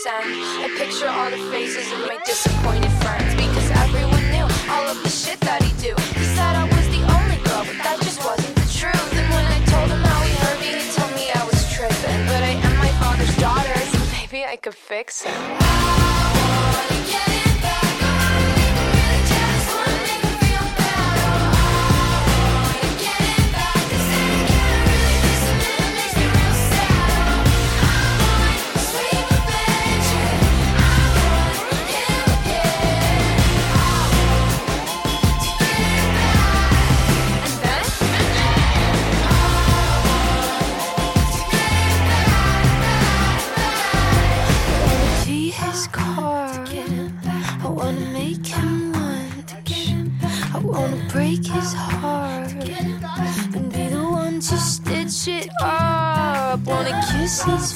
I 0.08 0.70
picture 0.78 1.08
all 1.08 1.30
the 1.30 1.50
faces 1.50 1.90
of 1.92 1.98
my 2.06 2.18
disappointed 2.24 2.90
friends. 3.02 3.34
Because 3.34 3.70
everyone 3.82 4.22
knew 4.30 4.46
all 4.70 4.86
of 4.86 5.02
the 5.02 5.08
shit 5.08 5.40
that 5.40 5.62
he 5.62 5.72
do. 5.82 5.94
He 6.14 6.24
said 6.36 6.54
I 6.54 6.64
was 6.64 6.86
the 6.94 7.02
only 7.02 7.42
girl, 7.42 7.64
but 7.66 7.78
that 7.82 7.98
just 8.02 8.24
wasn't 8.24 8.54
the 8.54 8.68
truth. 8.70 9.12
And 9.18 9.28
when 9.34 9.44
I 9.44 9.58
told 9.66 9.90
him 9.90 10.02
how 10.02 10.22
he 10.22 10.32
hurt 10.46 10.60
me, 10.60 10.78
he 10.78 10.92
told 10.94 11.10
me 11.18 11.26
I 11.34 11.44
was 11.44 11.58
tripping. 11.74 12.20
But 12.30 12.42
I 12.42 12.54
am 12.54 12.76
my 12.78 12.92
father's 13.02 13.36
daughter, 13.36 13.74
so 13.74 13.98
maybe 14.14 14.44
I 14.44 14.56
could 14.56 14.74
fix 14.74 15.22
him. 15.22 16.35
This. 57.46 57.75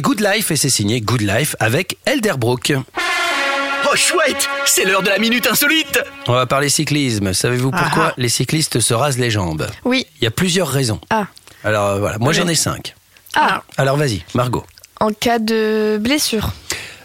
C'était 0.00 0.14
Good 0.14 0.20
Life 0.34 0.50
et 0.50 0.56
c'est 0.56 0.70
signé 0.70 1.02
Good 1.02 1.20
Life 1.20 1.56
avec 1.60 1.98
Elderbrook. 2.06 2.72
Oh 3.84 3.96
chouette, 3.96 4.48
c'est 4.64 4.86
l'heure 4.86 5.02
de 5.02 5.10
la 5.10 5.18
minute 5.18 5.46
insolite. 5.46 6.00
On 6.26 6.32
va 6.32 6.46
parler 6.46 6.70
cyclisme. 6.70 7.34
Savez-vous 7.34 7.70
pourquoi 7.70 8.06
Ah. 8.08 8.14
les 8.16 8.30
cyclistes 8.30 8.80
se 8.80 8.94
rasent 8.94 9.18
les 9.18 9.30
jambes? 9.30 9.66
Oui. 9.84 10.06
Il 10.18 10.24
y 10.24 10.26
a 10.26 10.30
plusieurs 10.30 10.68
raisons. 10.68 11.00
Ah. 11.10 11.26
Alors 11.64 11.86
euh, 11.88 11.98
voilà, 11.98 12.16
moi 12.16 12.32
j'en 12.32 12.48
ai 12.48 12.54
cinq. 12.54 12.94
Ah, 13.34 13.62
Alors 13.76 13.98
vas-y, 13.98 14.22
Margot. 14.32 14.64
en 15.00 15.12
cas 15.12 15.38
de 15.38 15.98
blessure. 16.00 16.54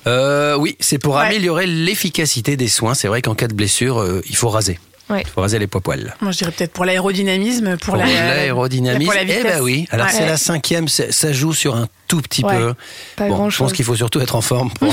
Euh, 0.07 0.55
oui, 0.55 0.77
c'est 0.79 0.97
pour 0.97 1.15
Ouais. 1.15 1.25
améliorer 1.25 1.65
l'efficacité 1.67 2.55
des 2.55 2.69
soins. 2.69 2.93
C'est 2.93 3.09
vrai 3.09 3.21
qu'en 3.21 3.35
cas 3.35 3.47
de 3.47 3.55
blessure, 3.55 3.99
euh, 3.99 4.21
il 4.29 4.37
faut 4.37 4.47
raser. 4.47 4.79
Ouais. 5.09 5.21
Il 5.21 5.27
faut 5.29 5.41
raser 5.41 5.59
les 5.59 5.67
poils. 5.67 6.15
Moi, 6.19 6.31
je 6.31 6.37
dirais 6.39 6.51
peut-être 6.51 6.73
pour 6.73 6.83
l'aérodynamisme, 6.83 7.77
pour, 7.77 7.93
Pour 7.93 7.97
la- 7.97 8.05
l'aérodynamisme. 8.07 9.05
pour 9.05 9.13
la 9.13 9.21
eh 9.21 9.43
ben 9.43 9.61
oui. 9.61 9.87
Alors 9.91 10.07
Ouais. 10.07 10.11
c'est 10.11 10.25
la 10.25 10.37
cinquième, 10.37 10.87
ça 10.87 11.31
joue 11.31 11.53
sur 11.53 11.75
un 11.75 11.87
tout 12.07 12.21
petit 12.21 12.43
Ouais, 12.43 12.57
peu. 12.57 12.73
Pas 13.15 13.27
Bon, 13.27 13.35
grand 13.35 13.49
je 13.51 13.57
pense 13.57 13.71
qu'il 13.73 13.85
faut 13.85 13.95
surtout 13.95 14.19
être 14.19 14.35
en 14.35 14.41
forme. 14.41 14.71
Pour... 14.71 14.91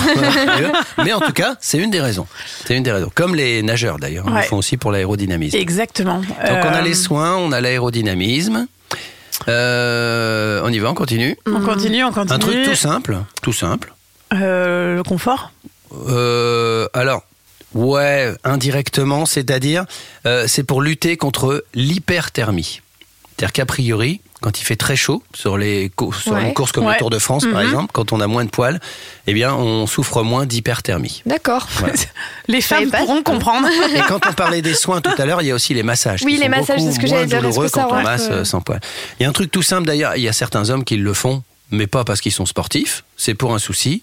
Mais 1.05 1.12
en 1.14 1.20
tout 1.20 1.33
cas, 1.33 1.57
c'est 1.61 1.79
une 1.79 1.90
des 1.90 2.01
raisons. 2.01 2.27
C'est 2.66 2.77
une 2.77 2.83
des 2.83 2.92
raisons. 2.92 3.11
Comme 3.14 3.35
les 3.35 3.62
nageurs 3.62 3.98
d'ailleurs, 3.98 4.25
ils 4.29 4.33
Ouais. 4.35 4.40
le 4.42 4.46
font 4.46 4.59
aussi 4.59 4.77
pour 4.77 4.92
l'aérodynamisme. 4.92 5.57
Exactement. 5.57 6.18
Donc 6.18 6.27
on 6.40 6.44
a 6.68 6.79
Euh, 6.79 6.83
les 6.83 6.94
soins, 6.94 7.37
on 7.37 7.51
a 7.53 7.61
l'aérodynamisme. 7.62 8.66
Euh, 9.48 10.61
on 10.64 10.68
y 10.70 10.79
va, 10.79 10.90
on 10.90 10.94
continue. 10.94 11.37
On 11.46 11.61
continue, 11.61 12.05
on 12.05 12.12
continue. 12.12 12.35
Un 12.35 12.38
truc 12.38 12.62
tout 12.64 12.75
simple, 12.75 13.18
tout 13.42 13.53
simple. 13.53 13.92
Euh, 14.35 14.96
le 14.96 15.03
confort. 15.03 15.53
Euh, 16.09 16.87
alors, 16.94 17.22
ouais, 17.75 18.33
indirectement, 18.45 19.27
c'est-à-dire, 19.27 19.85
euh, 20.27 20.45
c'est 20.49 20.65
pour 20.65 20.83
lutter 20.83 21.17
contre 21.17 21.65
l'hyperthermie. 21.75 22.81
C'est-à-dire 23.37 23.53
qu'a 23.53 23.67
priori, 23.67 24.21
quand 24.41 24.61
il 24.61 24.65
fait 24.65 24.77
très 24.77 24.95
chaud 24.97 25.23
sur 25.35 25.57
les 25.57 25.91
cour- 25.95 26.15
sur 26.15 26.33
Ouais. 26.33 26.43
une 26.43 26.53
course 26.55 26.73
comme 26.73 26.85
Ouais. 26.87 26.95
le 26.95 26.99
Tour 26.99 27.11
de 27.11 27.19
France, 27.19 27.45
par 27.51 27.61
Mhm. 27.61 27.67
exemple, 27.69 27.91
quand 27.93 28.13
on 28.13 28.21
a 28.21 28.27
moins 28.27 28.45
de 28.45 28.51
poils, 28.51 28.81
eh 29.27 29.35
bien, 29.35 29.55
on 29.55 29.87
souffre 29.87 30.23
moins 30.23 30.47
d'hyperthermie. 30.47 31.23
D'accord. 31.27 31.67
Voilà. 31.79 31.95
Les 32.49 32.61
femmes 32.61 32.91
pas. 32.91 32.99
pourront 32.99 33.23
comprendre. 33.23 33.69
Et 33.97 34.01
quand 34.09 34.27
on 34.27 34.33
parlait 34.33 34.63
des 34.63 34.75
soins 34.75 35.01
tout 35.01 35.15
à 35.17 35.25
l'heure, 35.27 35.41
il 35.43 35.49
y 35.49 35.51
a 35.51 35.55
aussi 35.55 35.75
les 35.75 35.83
massages. 35.85 36.23
Oui, 36.25 36.33
qui 36.35 36.39
les 36.39 36.45
sont 36.45 36.51
massages, 36.51 36.81
c'est 36.81 36.93
ce 36.93 36.99
que 36.99 37.07
j'allais 37.07 37.27
dire. 37.27 37.41
Douloureux 37.41 37.67
que 37.69 37.73
quand 37.73 37.89
on 37.91 38.03
masse 38.03 38.29
euh, 38.31 38.41
euh, 38.41 38.45
sans 38.45 38.61
poils. 38.61 38.81
Il 39.19 39.23
y 39.23 39.27
a 39.27 39.29
un 39.29 39.33
truc 39.33 39.51
tout 39.51 39.63
simple 39.63 39.87
d'ailleurs, 39.87 40.17
il 40.17 40.23
y 40.23 40.29
a 40.29 40.33
certains 40.33 40.69
hommes 40.71 40.85
qui 40.85 40.97
le 40.97 41.15
font, 41.15 41.43
mais 41.71 41.87
pas 41.87 42.05
parce 42.05 42.21
qu'ils 42.21 42.33
sont 42.33 42.47
sportifs, 42.47 43.05
c'est 43.17 43.35
pour 43.35 43.55
un 43.55 43.59
souci 43.59 44.03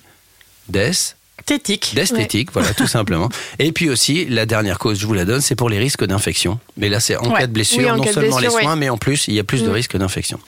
d'es- 0.70 1.16
Esthétique. 1.50 1.94
d'esthétique, 1.96 2.50
voilà, 2.54 2.74
tout 2.74 2.88
simplement. 2.98 3.30
Et 3.58 3.72
puis 3.72 3.90
aussi, 3.90 4.26
la 4.26 4.46
dernière 4.46 4.78
cause, 4.80 5.00
je 5.00 5.06
vous 5.08 5.14
la 5.14 5.26
donne, 5.26 5.42
c'est 5.42 5.56
pour 5.56 5.70
les 5.70 5.80
risques 5.80 6.06
d'infection. 6.06 6.60
Mais 6.78 6.90
là, 6.90 7.00
c'est 7.00 7.16
en 7.16 7.32
Ouais. 7.32 7.40
cas 7.40 7.48
de 7.48 7.52
blessure, 7.54 7.80
Oui, 7.80 7.98
non 7.98 8.04
de 8.04 8.10
seulement 8.12 8.38
blessure, 8.38 8.58
les 8.60 8.64
soins, 8.64 8.76
mais 8.76 8.90
en 8.90 8.98
plus, 8.98 9.28
il 9.28 9.34
y 9.34 9.40
a 9.40 9.44
plus 9.44 9.64
de 9.64 9.70
Mm. 9.70 9.74
risques 9.74 9.98
d'infection. 9.98 10.40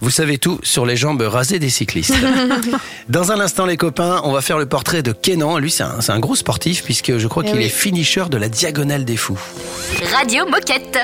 Vous 0.00 0.10
savez 0.10 0.38
tout 0.38 0.58
sur 0.62 0.84
les 0.86 0.96
jambes 0.96 1.22
rasées 1.22 1.58
des 1.58 1.70
cyclistes. 1.70 2.14
Dans 3.08 3.32
un 3.32 3.40
instant, 3.40 3.64
les 3.64 3.76
copains, 3.76 4.20
on 4.24 4.32
va 4.32 4.40
faire 4.42 4.58
le 4.58 4.66
portrait 4.66 5.02
de 5.02 5.12
Kenan. 5.12 5.58
Lui, 5.58 5.70
c'est 5.70 5.84
un, 5.84 6.00
c'est 6.00 6.12
un 6.12 6.18
gros 6.20 6.34
sportif, 6.36 6.82
puisque 6.82 7.16
je 7.16 7.26
crois 7.28 7.42
Eh 7.46 7.50
qu'il 7.50 7.58
oui. 7.58 7.64
est 7.66 7.68
finisher 7.68 8.24
de 8.30 8.36
la 8.36 8.48
Diagonale 8.48 9.04
des 9.04 9.16
Fous. 9.16 9.38
Radio 10.12 10.44
Moquette. 10.46 10.98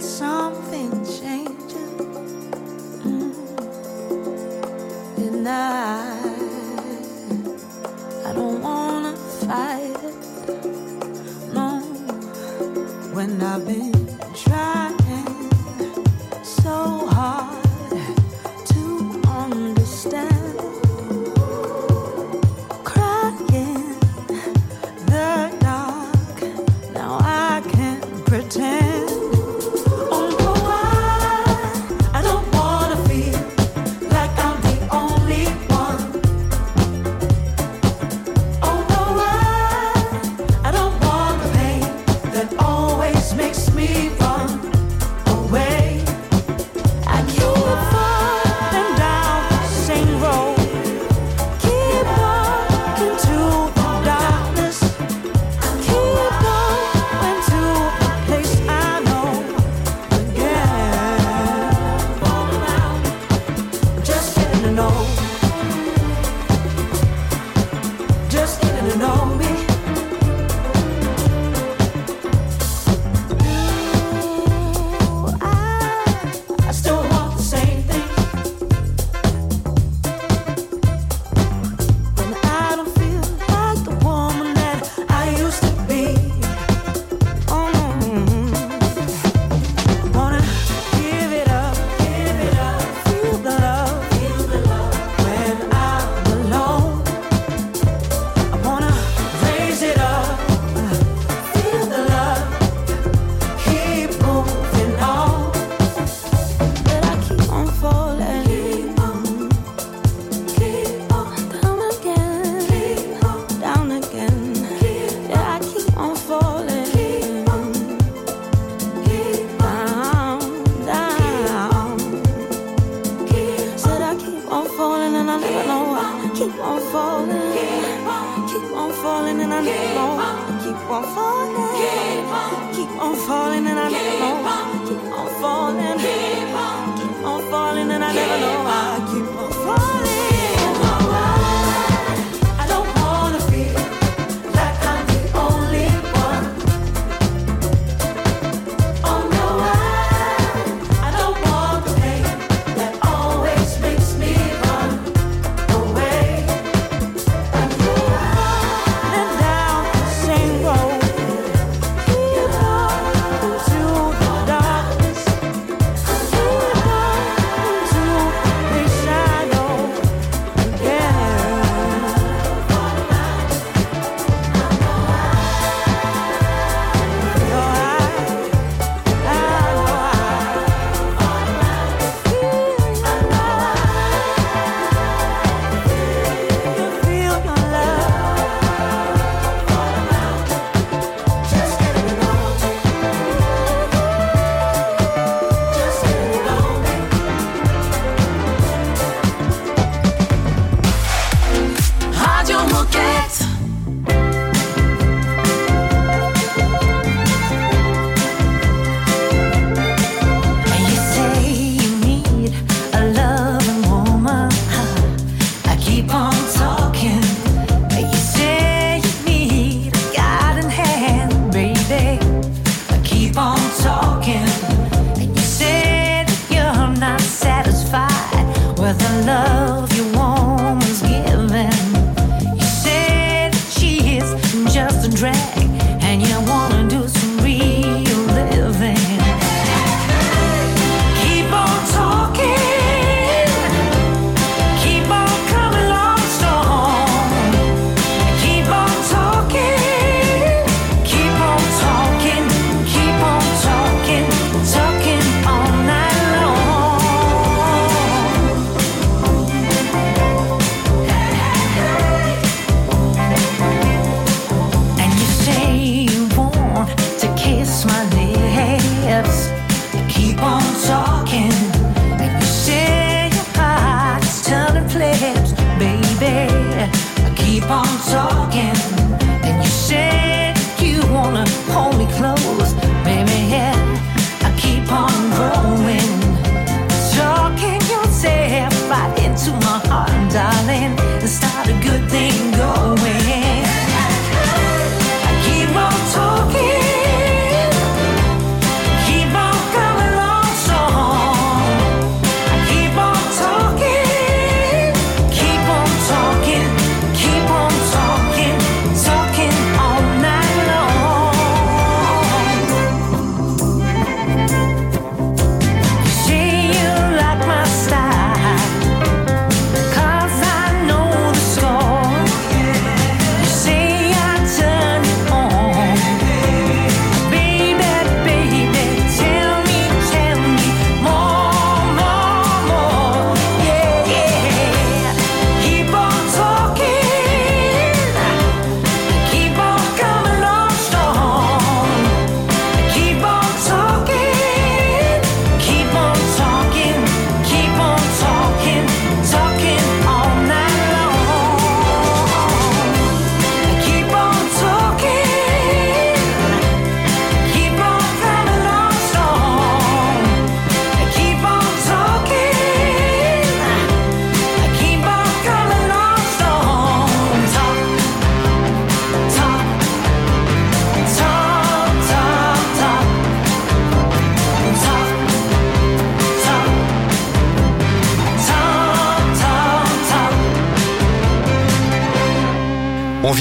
something 0.00 0.90
it. 9.50 10.14
No, 11.54 11.80
when 13.14 13.40
I've 13.40 13.66
been 13.66 13.92
trying 14.34 14.98
so 16.44 17.06
hard 17.08 17.67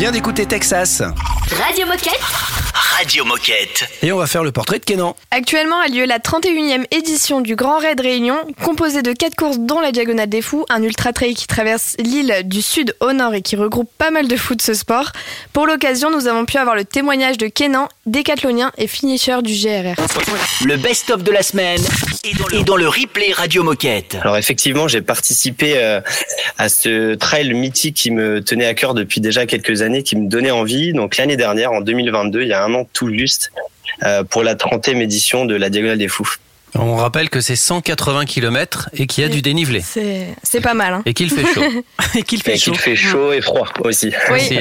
vient 0.08 0.14
d'écouter 0.14 0.46
Texas. 0.46 1.02
Radio 1.52 1.86
Moquette 1.86 2.57
Radio 2.98 3.26
Moquette. 3.26 3.88
Et 4.02 4.12
on 4.12 4.18
va 4.18 4.26
faire 4.26 4.44
le 4.44 4.52
portrait 4.52 4.80
de 4.80 4.84
Kenan. 4.84 5.16
Actuellement 5.30 5.80
a 5.80 5.88
lieu 5.88 6.06
la 6.06 6.18
31e 6.18 6.86
édition 6.90 7.42
du 7.42 7.56
Grand 7.56 7.78
Raid 7.78 8.00
Réunion, 8.00 8.38
composée 8.64 9.04
de 9.04 9.14
quatre 9.14 9.36
courses 9.36 9.60
dont 9.60 9.80
la 9.80 9.92
Diagonale 9.92 10.30
des 10.30 10.42
Fous, 10.42 10.66
un 10.70 10.82
ultra 10.82 11.14
trail 11.14 11.36
qui 11.36 11.46
traverse 11.46 11.96
l'île 12.00 12.42
du 12.46 12.64
sud 12.64 12.96
au 13.00 13.14
nord 13.14 13.36
et 13.36 13.44
qui 13.44 13.56
regroupe 13.56 13.92
pas 14.00 14.10
mal 14.10 14.28
de 14.28 14.36
fous 14.36 14.56
de 14.56 14.64
ce 14.64 14.74
sport. 14.74 15.12
Pour 15.54 15.68
l'occasion, 15.68 16.10
nous 16.10 16.26
avons 16.26 16.46
pu 16.46 16.58
avoir 16.58 16.76
le 16.76 16.86
témoignage 16.86 17.38
de 17.38 17.46
Kenan, 17.46 17.88
décathlonien 18.08 18.72
et 18.80 18.88
finisher 18.88 19.44
du 19.44 19.54
GRR. 19.54 19.96
Le 20.66 20.78
best-of 20.78 21.22
de 21.22 21.32
la 21.32 21.44
semaine 21.44 21.82
et 22.24 22.64
dans, 22.64 22.78
le... 22.78 22.88
replay 22.88 23.32
Radio 23.32 23.64
Moquette. 23.64 24.18
Alors 24.22 24.38
effectivement, 24.38 24.88
j'ai 24.88 25.02
participé 25.02 25.74
euh, 25.78 26.02
à 26.58 26.68
ce 26.68 27.14
trail 27.16 27.54
mythique 27.54 27.96
qui 27.96 28.12
me 28.12 28.44
tenait 28.44 28.66
à 28.66 28.74
cœur 28.74 28.94
depuis 28.94 29.22
déjà 29.22 29.46
quelques 29.46 29.82
années, 29.82 30.04
qui 30.04 30.16
me 30.16 30.28
donnait 30.28 30.52
envie. 30.52 30.94
Donc 30.94 31.18
l'année 31.18 31.38
dernière, 31.38 31.72
en 31.72 31.82
2022, 31.82 32.42
il 32.42 32.48
y 32.48 32.54
a 32.54 32.64
un 32.64 32.74
an 32.74 32.87
tout 32.94 33.14
juste 33.14 33.52
euh, 34.04 34.24
pour 34.24 34.44
la 34.44 34.56
30e 34.56 35.02
édition 35.02 35.46
de 35.46 35.56
la 35.56 35.70
Diagonale 35.70 35.98
des 35.98 36.08
Fous. 36.08 36.36
On 36.76 36.96
rappelle 36.96 37.30
que 37.30 37.42
c'est 37.42 37.56
180 37.56 38.26
km 38.26 38.90
et 38.94 39.08
qu'il 39.08 39.24
y 39.24 39.26
a 39.26 39.30
du 39.30 39.42
dénivelé. 39.42 39.82
C'est 39.82 40.62
pas 40.62 40.74
mal. 40.74 40.94
Hein. 40.94 41.02
Et 41.06 41.14
qu'il 41.14 41.32
fait 41.32 41.46
chaud. 41.54 41.64
et 42.16 42.24
qu'il 42.24 42.42
fait, 42.42 42.58
fait, 42.58 42.96
chaud 42.96 43.32
et 43.32 43.42
froid 43.42 43.68
aussi. 43.84 44.12
Oui, 44.32 44.60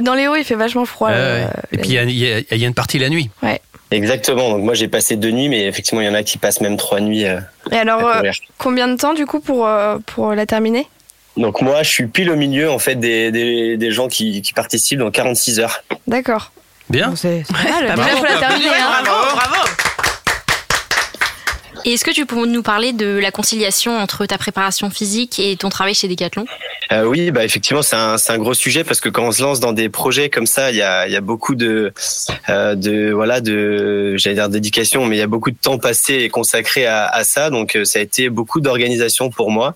dans 0.00 0.14
les 0.14 0.28
hauts, 0.28 0.36
il 0.36 0.44
fait 0.44 0.54
vachement 0.54 0.86
froid. 0.86 1.10
Euh, 1.10 1.46
et 1.72 1.78
puis 1.78 1.90
il 1.90 2.10
y, 2.10 2.24
y, 2.24 2.64
a 2.64 2.66
une 2.66 2.74
partie 2.74 2.98
la 2.98 3.10
nuit. 3.10 3.28
Ouais. 3.42 3.60
Exactement. 3.90 4.50
Donc 4.50 4.62
moi 4.62 4.72
j'ai 4.72 4.88
passé 4.88 5.16
deux 5.16 5.30
nuits, 5.30 5.48
mais 5.48 5.66
effectivement 5.66 6.00
il 6.00 6.06
y 6.06 6.08
en 6.08 6.14
a 6.14 6.22
qui 6.22 6.38
passent 6.38 6.62
même 6.62 6.78
trois 6.78 7.00
nuits. 7.00 7.26
Euh, 7.26 7.40
et 7.70 7.76
alors 7.76 8.10
combien 8.56 8.88
de 8.88 8.96
temps 8.96 9.12
du 9.12 9.26
coup 9.26 9.40
pour 9.40 9.68
pour 10.06 10.34
la 10.34 10.46
terminer? 10.46 10.86
Donc 11.36 11.60
moi 11.60 11.82
je 11.82 11.90
suis 11.90 12.06
pile 12.06 12.30
au 12.30 12.36
milieu 12.36 12.70
en 12.70 12.78
fait 12.78 12.94
des, 12.94 13.30
des, 13.30 13.76
des 13.76 13.90
gens 13.90 14.08
qui, 14.08 14.40
qui 14.40 14.54
participent 14.54 15.00
dans 15.00 15.10
46 15.10 15.60
heures. 15.60 15.84
D'accord. 16.06 16.52
Bien. 16.90 17.10
Bon, 17.10 17.16
c'est 17.16 17.44
pas 17.50 17.80
mal. 17.80 17.94
pas 17.94 18.34
la 18.34 18.38
terminer. 18.38 18.68
hein. 18.68 19.02
Bravo, 19.04 19.36
bravo. 19.36 19.68
Et 21.84 21.94
est-ce 21.94 22.04
que 22.04 22.12
tu 22.12 22.26
peux 22.26 22.46
nous 22.46 22.62
parler 22.62 22.92
de 22.92 23.18
la 23.18 23.32
conciliation 23.32 23.98
entre 23.98 24.24
ta 24.26 24.38
préparation 24.38 24.88
physique 24.88 25.40
et 25.40 25.56
ton 25.56 25.68
travail 25.68 25.94
chez 25.94 26.06
Decathlon? 26.06 26.44
Euh, 26.92 27.04
oui, 27.04 27.32
bah 27.32 27.44
effectivement, 27.44 27.82
c'est 27.82 27.96
un, 27.96 28.18
c'est 28.18 28.32
un 28.32 28.38
gros 28.38 28.54
sujet 28.54 28.84
parce 28.84 29.00
que 29.00 29.08
quand 29.08 29.24
on 29.24 29.32
se 29.32 29.42
lance 29.42 29.58
dans 29.58 29.72
des 29.72 29.88
projets 29.88 30.30
comme 30.30 30.46
ça, 30.46 30.70
il 30.70 30.76
y 30.76 30.82
a, 30.82 31.08
il 31.08 31.12
y 31.12 31.16
a 31.16 31.20
beaucoup 31.20 31.56
de, 31.56 31.92
euh, 32.50 32.74
de 32.76 33.10
voilà, 33.10 33.40
de, 33.40 34.14
j'allais 34.16 34.36
dire 34.36 34.48
dédication, 34.48 35.06
mais 35.06 35.16
il 35.16 35.18
y 35.18 35.22
a 35.22 35.26
beaucoup 35.26 35.50
de 35.50 35.56
temps 35.60 35.78
passé 35.78 36.14
et 36.14 36.28
consacré 36.28 36.86
à, 36.86 37.06
à 37.06 37.24
ça. 37.24 37.50
Donc, 37.50 37.74
euh, 37.74 37.84
ça 37.84 37.98
a 37.98 38.02
été 38.02 38.28
beaucoup 38.28 38.60
d'organisation 38.60 39.30
pour 39.30 39.50
moi. 39.50 39.74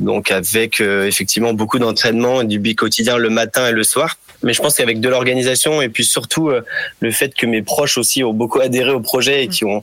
Donc, 0.00 0.32
avec 0.32 0.80
euh, 0.80 1.06
effectivement 1.06 1.52
beaucoup 1.52 1.78
d'entraînement 1.78 2.40
et 2.40 2.46
du 2.46 2.58
bi 2.58 2.74
quotidien 2.74 3.16
le 3.16 3.30
matin 3.30 3.68
et 3.68 3.72
le 3.72 3.84
soir. 3.84 4.16
Mais 4.42 4.52
je 4.52 4.62
pense 4.62 4.76
qu'avec 4.76 5.00
de 5.00 5.08
l'organisation 5.08 5.82
et 5.82 5.88
puis 5.88 6.04
surtout 6.04 6.48
euh, 6.48 6.64
le 7.00 7.10
fait 7.10 7.34
que 7.34 7.46
mes 7.46 7.62
proches 7.62 7.98
aussi 7.98 8.22
ont 8.22 8.32
beaucoup 8.32 8.60
adhéré 8.60 8.90
au 8.90 9.00
projet 9.00 9.44
et 9.44 9.48
qui 9.48 9.64
ont 9.64 9.82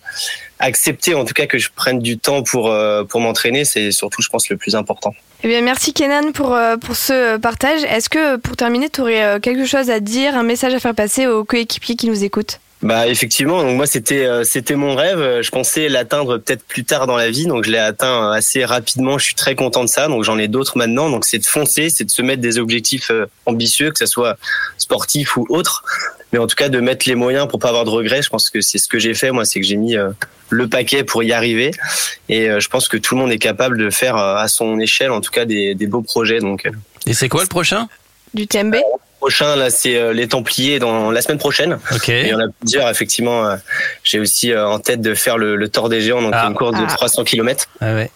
accepté 0.60 1.14
en 1.14 1.26
tout 1.26 1.34
cas 1.34 1.46
que 1.46 1.58
je 1.58 1.70
prenne 1.76 2.00
du 2.00 2.18
temps 2.18 2.42
pour 2.42 2.72
euh, 2.72 3.04
pour 3.04 3.20
m'entraîner, 3.20 3.66
c'est 3.66 3.92
surtout 3.92 4.22
je 4.22 4.30
pense 4.30 4.50
le 4.50 4.58
plus 4.58 4.76
important. 4.76 5.14
Eh 5.44 5.48
bien, 5.48 5.62
merci 5.62 5.94
Kenan 5.94 6.32
pour, 6.32 6.56
euh, 6.56 6.78
pour 6.78 6.96
ce 6.96 7.38
partage. 7.38 7.84
Est-ce 7.84 8.10
que 8.10 8.38
pour 8.38 8.56
terminer, 8.56 8.90
tu 8.90 9.02
aurais 9.02 9.40
quelque 9.42 9.66
chose 9.66 9.90
à 9.92 10.00
dire, 10.00 10.36
un 10.36 10.44
message 10.44 10.74
à 10.74 10.80
faire 10.80 10.96
passer 10.96 11.28
aux 11.28 11.44
coéquipiers 11.44 11.96
qui 11.96 12.08
nous 12.08 12.24
écoutent? 12.24 12.60
Bah 12.82 13.08
effectivement, 13.08 13.64
donc 13.64 13.78
moi 13.78 13.88
c'était 13.88 14.26
euh, 14.26 14.44
c'était 14.44 14.76
mon 14.76 14.96
rêve. 14.96 15.42
Je 15.42 15.50
pensais 15.50 15.90
l'atteindre 15.90 16.38
peut-être 16.38 16.64
plus 16.64 16.84
tard 16.84 17.08
dans 17.08 17.16
la 17.16 17.32
vie, 17.32 17.48
donc 17.48 17.64
je 17.64 17.72
l'ai 17.72 17.80
atteint 17.80 18.32
assez 18.32 18.64
rapidement. 18.66 19.18
Je 19.18 19.26
suis 19.26 19.36
très 19.36 19.56
content 19.56 19.84
de 19.84 19.90
ça. 19.90 20.08
Donc 20.08 20.24
j'en 20.24 20.38
ai 20.38 20.48
d'autres 20.48 20.78
maintenant. 20.78 21.10
Donc 21.10 21.26
c'est 21.26 21.40
de 21.40 21.46
foncer, 21.46 21.90
c'est 21.90 22.04
de 22.04 22.12
se 22.12 22.22
mettre 22.22 22.42
des 22.42 22.60
objectifs 22.60 23.10
euh, 23.12 23.26
ambitieux, 23.46 23.92
que 23.92 23.98
ce 23.98 24.06
soit 24.06 24.38
sportif 24.78 25.38
ou 25.38 25.46
autre. 25.50 25.84
Mais 26.34 26.40
en 26.40 26.48
tout 26.48 26.56
cas 26.56 26.70
de 26.70 26.80
mettre 26.80 27.08
les 27.08 27.16
moyens 27.16 27.48
pour 27.48 27.60
pas 27.60 27.70
avoir 27.70 27.86
de 27.86 27.90
regrets. 27.90 28.22
Je 28.22 28.30
pense 28.30 28.50
que 28.50 28.62
c'est 28.62 28.78
ce 28.78 28.90
que 28.90 29.00
j'ai 29.00 29.14
fait. 29.14 29.32
Moi, 29.32 29.46
c'est 29.46 29.62
que 29.62 29.66
j'ai 29.66 29.78
mis 29.78 29.96
euh, 29.96 30.10
le 30.50 30.68
paquet 30.68 31.04
pour 31.04 31.24
y 31.24 31.32
arriver. 31.32 31.72
Et 32.30 32.50
euh, 32.50 32.60
je 32.60 32.70
pense 32.70 32.88
que 32.88 32.98
tout 32.98 33.16
le 33.16 33.22
monde 33.22 33.32
est 33.32 33.40
capable 33.40 33.78
de 33.78 33.90
faire 33.90 34.18
euh, 34.18 34.36
à 34.36 34.48
son 34.48 34.80
échelle, 34.80 35.12
en 35.12 35.22
tout 35.22 35.32
cas 35.32 35.46
des, 35.46 35.76
des 35.76 35.88
beaux 35.88 36.02
projets. 36.02 36.40
Donc 36.40 36.66
euh, 36.66 36.72
Et 37.06 37.14
c'est 37.14 37.30
quoi 37.30 37.44
le 37.44 37.50
prochain? 37.50 37.88
Du 38.34 38.48
TMB 38.48 38.76
prochain 39.26 39.56
là 39.56 39.70
c'est 39.72 39.96
euh, 39.98 40.14
les 40.14 40.28
Templiers 40.28 40.78
dans 40.80 41.10
la 41.12 41.22
semaine 41.24 41.40
prochaine. 41.40 41.80
Ok. 41.94 42.10
Et 42.10 42.22
il 42.22 42.28
y 42.28 42.34
en 42.36 42.40
a 42.40 42.48
plusieurs 42.60 42.88
effectivement. 42.90 43.46
euh, 43.48 43.56
J'ai 44.04 44.20
aussi 44.20 44.52
euh, 44.52 44.68
en 44.68 44.78
tête 44.80 45.02
de 45.02 45.16
faire 45.16 45.38
le, 45.40 45.56
le 45.56 45.68
Tour 45.70 45.90
des 45.90 46.02
Géants, 46.02 46.22
donc 46.22 46.34
Ah. 46.36 46.46
une 46.48 46.54
course 46.54 46.78
de 46.78 46.84
Ah. 46.88 46.94
300 46.94 47.24
km. 47.24 47.66
Ah 47.82 47.94
ouais. 47.96 48.12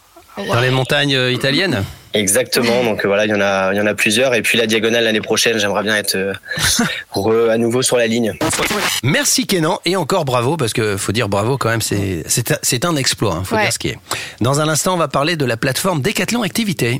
Dans 0.48 0.62
les 0.62 0.70
montagnes 0.70 1.16
euh, 1.16 1.32
italiennes 1.32 1.84
Exactement. 2.14 2.84
Donc 2.84 3.06
voilà, 3.06 3.26
il 3.26 3.30
y 3.30 3.34
en 3.36 3.42
a, 3.42 3.72
il 3.74 3.78
y 3.78 3.82
en 3.82 3.86
a 3.86 3.94
plusieurs. 3.94 4.34
Et 4.34 4.42
puis 4.42 4.58
la 4.58 4.66
diagonale 4.68 5.04
l'année 5.04 5.22
prochaine, 5.22 5.60
j'aimerais 5.60 5.84
bien 5.84 5.96
être 5.96 6.18
re- 7.14 7.50
à 7.52 7.58
nouveau 7.58 7.82
sur 7.84 7.98
la 7.98 8.08
ligne. 8.08 8.34
Merci 9.04 9.46
Kenan 9.46 9.80
et 9.86 9.96
encore 9.96 10.26
bravo 10.26 10.58
parce 10.58 10.74
que 10.74 10.98
faut 10.98 11.12
dire 11.12 11.30
bravo 11.30 11.58
quand 11.60 11.70
même 11.70 11.82
c'est 11.82 12.24
c'est 12.28 12.52
un- 12.52 12.58
c'est 12.64 12.84
un 12.86 12.96
exploit 12.96 13.36
hein, 13.36 13.44
faut 13.46 13.56
Ouais. 13.56 13.64
dire 13.64 13.74
ce 13.74 13.80
qui 13.80 13.90
est. 13.90 13.98
Dans 14.42 14.60
un 14.60 14.68
instant 14.70 14.94
on 14.96 14.98
va 14.98 15.08
parler 15.08 15.36
de 15.36 15.46
la 15.46 15.56
plateforme 15.58 16.02
Decathlon 16.02 16.42
Activité. 16.42 17.00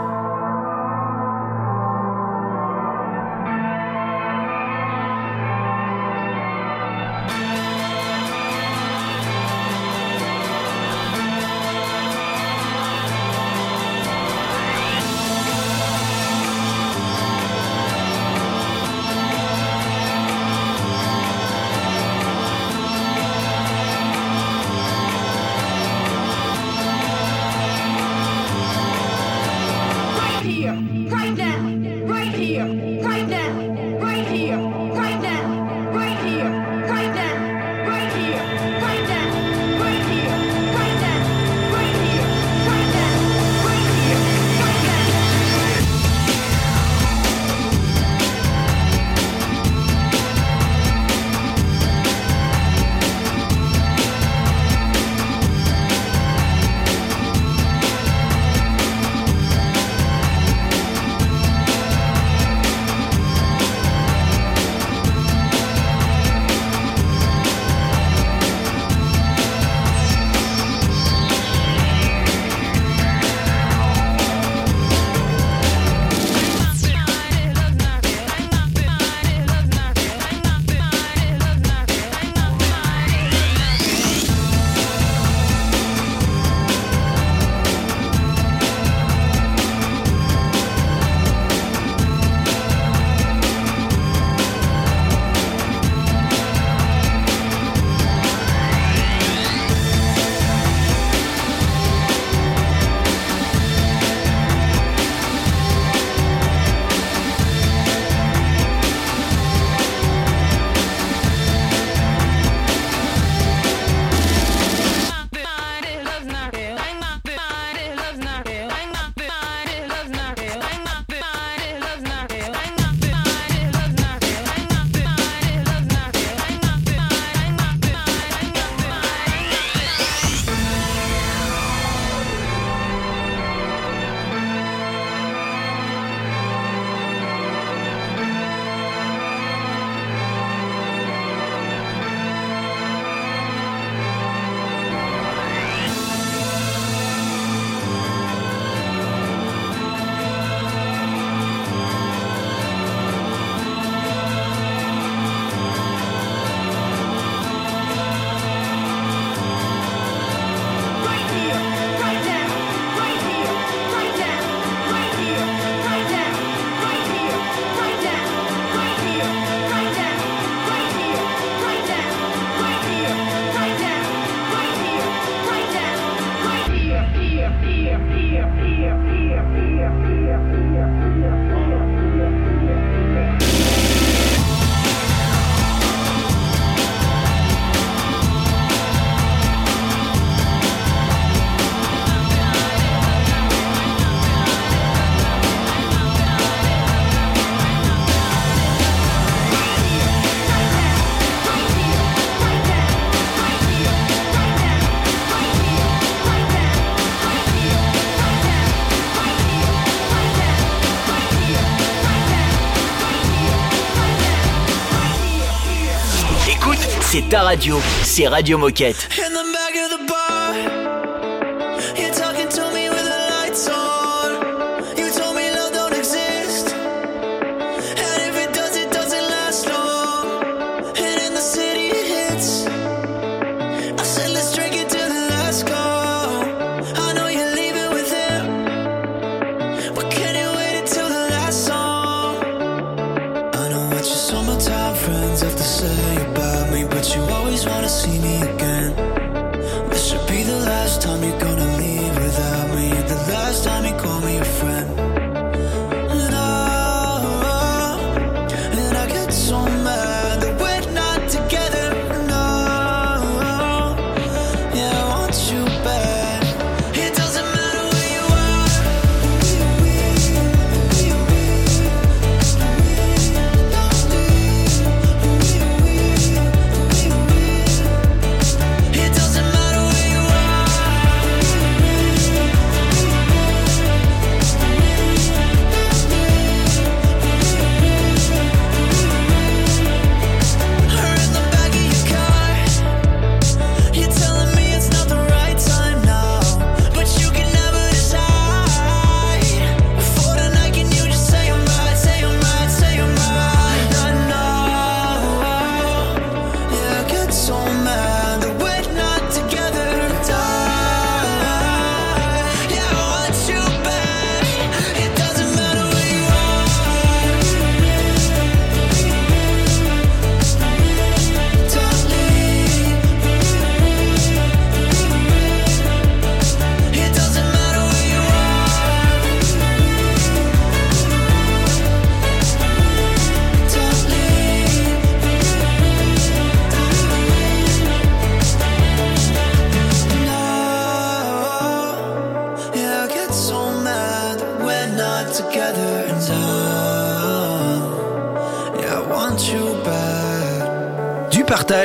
Radio, 217.51 217.81
c'est 218.03 218.29
Radio 218.29 218.57
Moquette. 218.57 219.09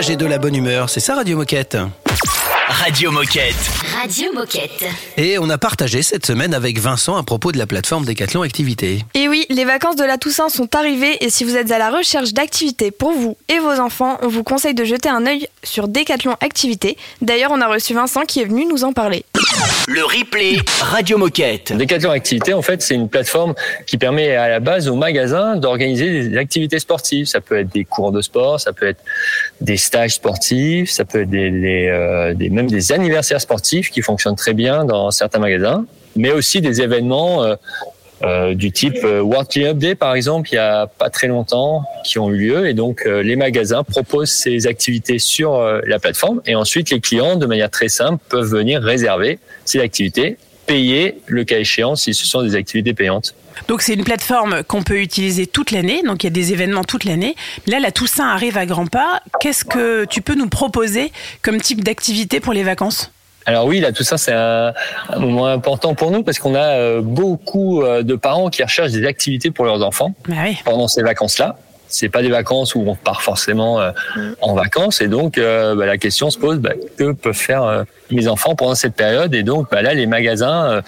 Partage 0.07 0.11
et 0.11 0.17
de 0.17 0.27
la 0.27 0.39
bonne 0.39 0.55
humeur, 0.55 0.89
c'est 0.89 1.01
ça 1.01 1.15
Radio 1.15 1.37
Moquette. 1.37 1.77
Radio 2.69 3.11
Moquette. 3.11 3.55
Radio 4.01 4.33
Moquette. 4.33 4.85
Et 5.17 5.39
on 5.39 5.49
a 5.51 5.59
partagé 5.59 6.03
cette 6.03 6.27
semaine 6.27 6.55
avec 6.55 6.79
Vincent 6.79 7.17
à 7.17 7.23
propos 7.23 7.53
de 7.53 7.59
la 7.59 7.67
plateforme 7.67 8.05
Décathlon 8.05 8.43
Activité. 8.43 9.05
Et 9.15 9.29
oui, 9.29 9.47
les 9.49 9.65
vacances 9.65 9.97
de 9.97 10.05
la 10.05 10.19
Toussaint 10.19 10.49
sont 10.49 10.75
arrivées 10.75 11.25
et 11.25 11.31
si 11.31 11.45
vous 11.45 11.57
êtes 11.57 11.71
à 11.71 11.79
la 11.79 11.91
recherche 11.91 12.33
d'activités 12.33 12.91
pour 12.91 13.13
vous 13.13 13.37
et 13.49 13.59
vos 13.59 13.81
enfants, 13.81 14.19
on 14.23 14.29
vous 14.29 14.45
conseille 14.45 14.75
de 14.75 14.85
jeter 14.85 15.09
un 15.09 15.27
œil 15.27 15.49
sur 15.65 15.89
Décathlon 15.89 16.37
Activités. 16.41 16.97
D'ailleurs, 17.23 17.51
on 17.53 17.61
a 17.61 17.67
reçu 17.67 17.95
Vincent 17.95 18.23
qui 18.23 18.41
est 18.41 18.47
venu 18.47 18.67
nous 18.67 18.85
en 18.85 18.93
parler. 18.93 19.25
Le 19.89 20.05
replay 20.05 20.57
Radio 20.81 21.17
Moquette. 21.17 21.73
Décathlon 21.73 22.11
Activité, 22.11 22.55
en 22.55 22.63
fait, 22.63 22.83
c'est 22.83 22.95
une 22.95 23.09
plateforme 23.09 23.55
qui 23.87 23.99
permet 23.99 24.35
à 24.35 24.49
la 24.49 24.61
base 24.61 24.89
aux 24.89 24.97
magasins 24.97 25.57
d'organiser 25.57 26.29
des 26.29 26.37
activités 26.37 26.79
sportives. 26.79 27.27
Ça 27.27 27.41
peut 27.41 27.59
être 27.61 27.73
des 27.73 27.85
cours 27.85 28.13
de 28.13 28.21
sport, 28.21 28.61
ça 28.61 28.73
peut 28.73 28.89
être 28.89 29.01
des 29.61 29.77
stages 29.77 30.15
sportifs, 30.15 30.91
ça 30.91 31.05
peut 31.05 31.23
être 31.23 31.33
euh, 31.35 32.35
même 32.51 32.69
des 32.69 32.93
anniversaires 32.93 33.41
sportifs 33.41 33.91
qui 33.91 34.03
fonctionnent 34.03 34.37
très 34.37 34.55
bien 34.55 34.85
dans 34.85 35.11
certains 35.11 35.39
magasins, 35.39 35.85
mais 36.17 36.33
aussi 36.33 36.61
des 36.61 36.83
événements 36.83 37.45
euh, 38.23 38.55
du 38.55 38.73
type 38.73 38.97
euh, 39.05 39.21
World 39.21 39.49
Cleanup 39.49 39.79
Day, 39.79 39.95
par 39.95 40.15
exemple, 40.15 40.49
il 40.51 40.55
y 40.55 40.59
a 40.59 40.87
pas 40.87 41.11
très 41.11 41.27
longtemps, 41.27 41.85
qui 42.05 42.19
ont 42.19 42.31
eu 42.31 42.37
lieu. 42.37 42.69
Et 42.69 42.75
donc, 42.75 43.03
euh, 43.07 43.23
les 43.23 43.37
magasins 43.37 43.83
proposent 43.83 44.31
ces 44.31 44.67
activités 44.67 45.19
sur 45.19 45.55
euh, 45.55 45.81
la 45.87 45.99
plateforme. 45.99 46.41
Et 46.47 46.55
ensuite, 46.55 46.91
les 46.91 47.01
clients, 47.01 47.37
de 47.37 47.47
manière 47.47 47.71
très 47.71 47.89
simple, 47.89 48.23
peuvent 48.29 48.49
venir 48.49 48.81
réserver 48.81 49.39
ces 49.65 49.81
activités, 49.81 50.39
payer 50.67 51.19
le 51.27 51.45
cas 51.45 51.59
échéant 51.59 51.95
si 51.95 52.15
ce 52.15 52.27
sont 52.27 52.43
des 52.43 52.55
activités 52.55 52.95
payantes. 52.95 53.35
Donc 53.69 53.83
c'est 53.83 53.95
une 53.95 54.05
plateforme 54.05 54.63
qu'on 54.65 54.83
peut 54.83 55.01
utiliser 55.01 55.47
toute 55.47 55.71
l'année, 55.71 56.03
donc 56.05 56.23
il 56.23 56.27
y 56.27 56.29
a 56.29 56.31
des 56.31 56.53
événements 56.53 56.85
toute 56.85 57.05
l'année. 57.05 57.35
Là, 57.67 57.81
la 57.81 57.91
Toussaint 57.91 58.29
arrive 58.29 58.59
à 58.59 58.67
grands 58.67 58.87
pas. 58.87 59.23
Qu'est-ce 59.41 59.65
que 59.65 60.05
tu 60.05 60.21
peux 60.21 60.35
nous 60.35 60.49
proposer 60.49 61.11
comme 61.41 61.61
type 61.61 61.83
d'activité 61.83 62.41
pour 62.41 62.53
les 62.53 62.65
vacances? 62.65 63.13
Alors 63.47 63.65
oui, 63.67 63.81
là, 63.81 63.93
tout 63.93 64.03
ça, 64.03 64.19
c'est 64.19 64.33
un, 64.33 64.73
un 65.09 65.19
moment 65.19 65.47
important 65.47 65.95
pour 65.95 66.11
nous 66.11 66.23
parce 66.25 66.39
qu'on 66.39 66.55
a 66.55 66.59
euh, 66.79 67.01
beaucoup 67.01 67.83
euh, 67.83 68.03
de 68.03 68.15
parents 68.17 68.51
qui 68.51 68.63
recherchent 68.63 68.91
des 68.93 69.07
activités 69.07 69.51
pour 69.53 69.65
leurs 69.65 69.83
enfants 69.85 70.15
Bah 70.29 70.35
oui. 70.45 70.59
pendant 70.65 70.89
ces 70.89 71.03
vacances-là. 71.03 71.57
C'est 71.89 72.09
pas 72.09 72.21
des 72.21 72.31
vacances 72.31 72.75
où 72.75 72.83
on 72.85 72.97
part 72.97 73.23
forcément 73.23 73.81
euh, 73.81 73.93
en 74.41 74.55
vacances 74.55 75.01
et 75.01 75.07
donc 75.07 75.39
euh, 75.39 75.77
bah, 75.77 75.87
la 75.87 75.99
question 75.99 76.31
se 76.31 76.39
pose 76.39 76.59
bah, 76.59 76.73
que 76.99 77.13
peuvent 77.13 77.33
faire 77.33 77.63
euh, 77.63 77.85
mes 78.11 78.29
enfants 78.29 78.55
pendant 78.55 78.75
cette 78.75 78.95
période 78.95 79.35
et 79.35 79.43
donc 79.43 79.71
bah, 79.71 79.83
là 79.83 79.95
les 79.95 80.07
magasins 80.07 80.71
euh, 80.71 80.83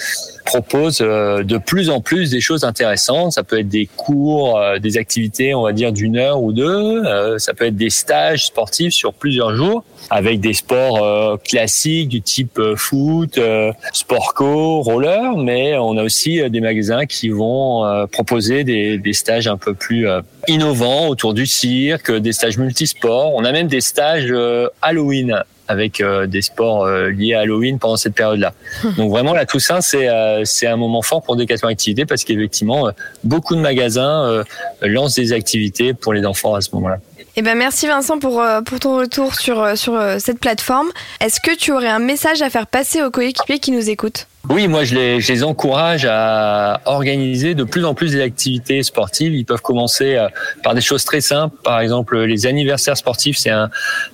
proposent 0.45 1.03
euh, 1.03 1.43
de 1.43 1.59
plus 1.59 1.91
en 1.91 2.01
plus 2.01 2.31
des 2.31 2.41
choses 2.41 2.65
intéressantes. 2.65 3.33
Ça 3.33 3.43
peut 3.43 3.59
être 3.59 3.69
des 3.69 3.87
cours, 3.87 4.59
euh, 4.59 4.79
des 4.79 4.97
activités, 4.97 5.55
on 5.55 5.63
va 5.63 5.73
dire 5.73 5.93
d'une 5.93 6.17
heure 6.17 6.43
ou 6.43 6.53
deux. 6.53 7.03
Ça 7.39 7.55
peut 7.55 7.67
être 7.67 7.77
des 7.77 7.91
stages 7.91 8.47
sportifs 8.47 8.95
sur 8.95 9.13
plusieurs 9.13 9.55
jours 9.55 9.85
avec 10.11 10.41
des 10.41 10.53
sports 10.53 11.39
classiques 11.43 12.09
du 12.09 12.23
type 12.23 12.61
foot, 12.77 13.39
sport 13.93 14.35
co, 14.35 14.81
roller, 14.81 15.37
mais 15.37 15.77
on 15.77 15.97
a 15.97 16.03
aussi 16.03 16.49
des 16.49 16.61
magasins 16.61 17.07
qui 17.07 17.29
vont 17.29 18.07
proposer 18.11 18.65
des, 18.65 18.99
des 18.99 19.13
stages 19.13 19.49
un 19.49 19.57
peu 19.57 19.75
plus 19.75 20.07
innovants 20.47 21.09
autour 21.09 21.35
du 21.35 21.47
cirque, 21.47 22.11
des 22.11 22.33
stages 22.33 22.59
multisports. 22.59 23.35
On 23.35 23.45
a 23.45 23.53
même 23.53 23.69
des 23.69 23.81
stages 23.81 24.33
Halloween 24.83 25.43
avec 25.69 26.01
euh, 26.01 26.27
des 26.27 26.43
sports 26.43 26.85
euh, 26.85 27.11
liés 27.11 27.35
à 27.35 27.41
Halloween 27.41 27.79
pendant 27.79 27.97
cette 27.97 28.15
période-là. 28.15 28.55
Donc 28.97 29.11
vraiment 29.11 29.35
la 29.35 29.47
Toussaint 29.47 29.81
c'est 29.81 30.09
euh, 30.09 30.45
c'est 30.45 30.67
un 30.67 30.77
moment 30.77 31.03
fort 31.03 31.23
pour 31.23 31.37
Décathlon 31.37 31.69
Activité 31.69 32.07
parce 32.07 32.25
qu'effectivement 32.25 32.89
euh, 32.89 32.91
beaucoup 33.23 33.55
de 33.55 33.61
magasins 33.61 34.25
euh, 34.25 34.45
lancent 34.83 35.15
des 35.15 35.33
activités 35.33 35.95
pour 35.95 36.13
les 36.13 36.25
enfants 36.25 36.55
à 36.55 36.61
ce 36.61 36.71
moment-là. 36.75 36.99
Eh 37.37 37.43
ben 37.43 37.57
merci 37.57 37.87
Vincent 37.87 38.19
pour, 38.19 38.43
pour 38.65 38.81
ton 38.81 38.97
retour 38.97 39.37
sur, 39.37 39.79
sur 39.79 39.97
cette 40.19 40.41
plateforme. 40.41 40.89
Est-ce 41.21 41.41
que 41.41 41.57
tu 41.57 41.71
aurais 41.71 41.89
un 41.89 42.01
message 42.01 42.43
à 42.43 42.51
faire 42.51 42.67
passer 42.67 43.01
aux 43.03 43.13
coéquipiers 43.13 43.61
qui 43.61 43.71
nous 43.71 43.89
écoutent? 43.91 44.27
Oui, 44.51 44.67
moi 44.67 44.85
je 44.85 44.95
les, 44.95 45.21
je 45.21 45.33
les 45.33 45.45
encourage 45.45 46.07
à 46.09 46.81
organiser 46.87 47.55
de 47.55 47.65
plus 47.65 47.85
en 47.85 47.95
plus 47.95 48.13
des 48.13 48.23
activités 48.23 48.83
sportives. 48.83 49.35
Ils 49.35 49.45
peuvent 49.45 49.61
commencer 49.61 50.17
euh, 50.17 50.29
par 50.63 50.75
des 50.75 50.81
choses 50.81 51.05
très 51.05 51.21
simples, 51.21 51.57
par 51.63 51.81
exemple 51.81 52.19
les 52.21 52.47
anniversaires 52.47 52.97
sportifs, 52.97 53.37
c'est 53.37 53.53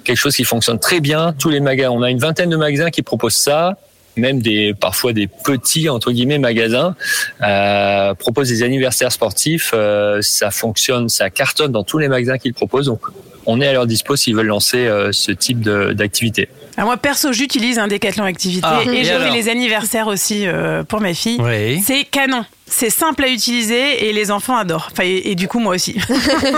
quelque 0.02 0.16
chose 0.16 0.34
qui 0.34 0.44
fonctionne 0.44 0.80
très 0.80 1.00
bien. 1.00 1.32
Tous 1.32 1.50
les 1.50 1.60
magasins, 1.60 1.90
on 1.90 2.02
a 2.02 2.10
une 2.10 2.18
vingtaine 2.18 2.50
de 2.50 2.56
magasins 2.56 2.90
qui 2.90 3.02
proposent 3.02 3.36
ça. 3.36 3.76
Même 4.16 4.40
des 4.40 4.74
parfois 4.74 5.12
des 5.12 5.26
petits 5.26 5.88
entre 5.88 6.12
guillemets 6.12 6.38
magasins 6.38 6.94
euh, 7.42 8.14
proposent 8.14 8.48
des 8.48 8.62
anniversaires 8.62 9.10
sportifs. 9.12 9.72
Euh, 9.74 10.20
ça 10.22 10.50
fonctionne, 10.50 11.08
ça 11.08 11.30
cartonne 11.30 11.72
dans 11.72 11.84
tous 11.84 11.98
les 11.98 12.08
magasins 12.08 12.38
qu'ils 12.38 12.54
proposent. 12.54 12.86
Donc 12.86 13.00
on 13.46 13.60
est 13.60 13.66
à 13.66 13.72
leur 13.72 13.86
dispo 13.86 14.16
s'ils 14.16 14.34
veulent 14.36 14.46
lancer 14.46 14.86
euh, 14.86 15.10
ce 15.12 15.32
type 15.32 15.60
de- 15.60 15.92
d'activité. 15.92 16.48
Alors 16.76 16.88
moi 16.88 16.96
perso 16.96 17.32
j'utilise 17.32 17.78
un 17.78 17.88
décathlon 17.88 18.24
activité 18.24 18.66
Ah, 18.68 18.82
et 18.86 19.00
et 19.00 19.04
je 19.04 19.12
fais 19.12 19.30
les 19.30 19.48
anniversaires 19.48 20.06
aussi 20.06 20.46
euh, 20.46 20.82
pour 20.84 21.00
mes 21.00 21.14
filles. 21.14 21.38
Oui. 21.40 21.80
C'est 21.84 22.04
canon. 22.04 22.44
C'est 22.66 22.90
simple 22.90 23.24
à 23.24 23.28
utiliser 23.28 24.08
et 24.08 24.12
les 24.12 24.30
enfants 24.30 24.56
adorent. 24.56 24.88
Enfin, 24.90 25.04
et, 25.04 25.30
et 25.30 25.34
du 25.34 25.48
coup 25.48 25.58
moi 25.60 25.74
aussi. 25.74 25.96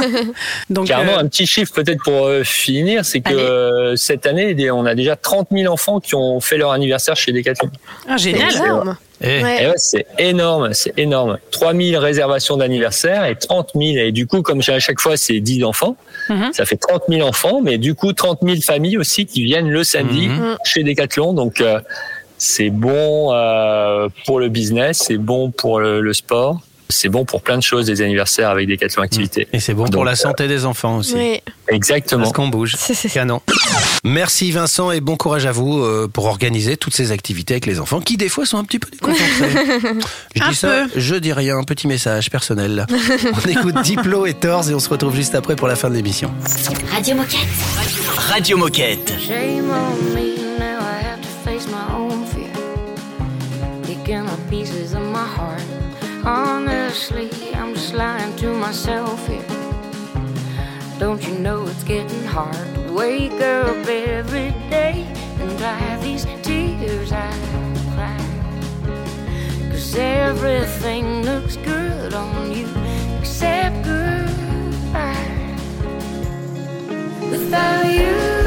Donc 0.70 0.86
Carrément, 0.86 1.12
euh, 1.18 1.20
un 1.20 1.26
petit 1.28 1.46
chiffre 1.46 1.72
peut-être 1.74 2.02
pour 2.02 2.26
euh, 2.26 2.42
finir, 2.44 3.04
c'est 3.04 3.20
que 3.20 3.32
euh, 3.34 3.96
cette 3.96 4.26
année, 4.26 4.70
on 4.70 4.86
a 4.86 4.94
déjà 4.94 5.16
30 5.16 5.48
000 5.50 5.72
enfants 5.72 6.00
qui 6.00 6.14
ont 6.14 6.40
fait 6.40 6.57
leur 6.59 6.72
anniversaire 6.72 7.16
chez 7.16 7.32
Decathlon. 7.32 7.70
ah, 8.09 8.16
génial. 8.16 8.52
Donc, 8.57 8.96
Eh. 9.22 9.42
Ouais, 9.42 9.72
c'est 9.76 10.07
énorme, 10.18 10.74
c'est 10.74 10.92
énorme. 10.98 11.38
3000 11.50 11.96
réservations 11.96 12.57
d'anniversaire 12.57 13.24
et 13.24 13.34
30 13.34 13.70
000. 13.74 13.96
Et 13.96 14.12
du 14.12 14.26
coup, 14.26 14.42
comme 14.42 14.61
à 14.66 14.78
chaque 14.78 15.00
fois, 15.00 15.16
c'est 15.16 15.40
10 15.40 15.64
enfants, 15.64 15.96
Mhm. 16.28 16.52
ça 16.52 16.66
fait 16.66 16.76
30 16.76 17.02
000 17.09 17.26
enfants, 17.26 17.61
mais 17.62 17.78
du 17.78 17.94
coup, 17.94 18.12
30 18.12 18.40
000 18.42 18.57
familles 18.61 18.98
aussi 18.98 19.24
qui 19.26 19.42
viennent 19.44 19.70
le 19.70 19.84
samedi 19.84 20.28
Mhm. 20.28 20.57
chez 20.64 20.82
Decathlon. 20.84 21.32
Donc, 21.32 21.61
euh, 21.61 21.80
c'est 22.39 22.70
bon 22.70 23.32
euh, 23.32 24.09
pour 24.26 24.41
le 24.41 24.49
business, 24.49 25.03
c'est 25.07 25.18
bon 25.18 25.51
pour 25.51 25.80
le, 25.80 26.01
le 26.01 26.12
sport, 26.12 26.61
c'est 26.89 27.09
bon 27.09 27.24
pour 27.24 27.43
plein 27.43 27.57
de 27.59 27.62
choses, 27.62 27.87
des 27.87 28.01
anniversaires 28.03 28.51
avec 28.51 28.68
Decathlon 28.68 29.03
Activité. 29.03 29.49
Et 29.53 29.59
c'est 29.61 29.74
bon 29.74 29.87
pour 29.89 30.05
la 30.05 30.14
santé 30.14 30.47
des 30.47 30.64
enfants 30.66 30.99
aussi. 30.99 31.14
Oui. 31.16 31.41
Exactement. 31.68 32.22
Parce 32.22 32.32
qu'on 32.32 32.47
bouge. 32.49 32.76
Canon. 33.12 33.41
Merci 34.05 34.53
Vincent 34.53 34.93
et 34.93 35.01
bon 35.01 35.16
courage 35.16 35.47
à 35.47 35.53
vous 35.53 35.80
euh, 35.82 36.07
pour 36.07 36.26
organiser 36.26 36.76
toutes 36.76 36.95
ces 36.95 37.11
activités 37.11 37.55
avec 37.55 37.66
les 37.66 37.80
enfants 37.80 38.01
qui 38.01 38.16
des 38.16 38.28
fois 38.28 38.47
sont 38.47 38.57
un 38.59 38.62
petit 38.64 38.78
peu 38.78 38.89
déconcentrés. 38.91 39.99
Je 40.37 40.43
Un 40.45 40.49
dis 40.51 40.55
ça, 40.55 40.68
peu. 40.93 41.01
je 41.01 41.14
dis 41.16 41.32
rien, 41.32 41.61
petit 41.64 41.89
message 41.89 42.30
personnel. 42.30 42.87
On 43.34 43.49
écoute 43.51 43.82
Diplo 43.82 44.26
et 44.26 44.34
Torz 44.34 44.70
et 44.70 44.74
on 44.74 44.78
se 44.80 44.89
retrouve 44.89 45.16
juste 45.16 45.34
après 45.34 45.57
pour 45.57 45.66
la 45.66 45.74
fin 45.74 45.91
de 45.91 45.95
l'émission. 45.97 46.30
Radio 46.93 47.16
Moquette. 47.16 47.41
Radio 48.16 48.57
Moquette. 48.59 49.12
Honestly, 56.97 57.55
I'm 57.55 57.74
just 57.74 57.92
lying 57.92 58.34
to 58.36 58.55
myself 58.55 59.28
here. 59.28 59.44
Don't 60.99 61.22
you 61.28 61.34
know 61.40 61.66
it's 61.66 61.84
getting 61.84 62.24
hard 62.24 62.74
to 62.74 62.90
wake 62.90 63.32
up 63.32 63.86
every 63.86 64.53
day 64.70 65.05
and 65.38 65.59
dry 65.59 65.99
these 66.01 66.24
tears 66.42 67.12
I 67.12 67.30
cry? 67.92 68.16
Cause 69.70 69.94
everything 69.94 71.22
looks 71.22 71.57
good 71.59 72.14
on 72.14 72.51
you 72.51 72.66
except 73.20 73.84
goodbye. 73.84 75.55
Without 77.30 77.84
you, 77.92 78.45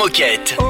Moquette. 0.00 0.69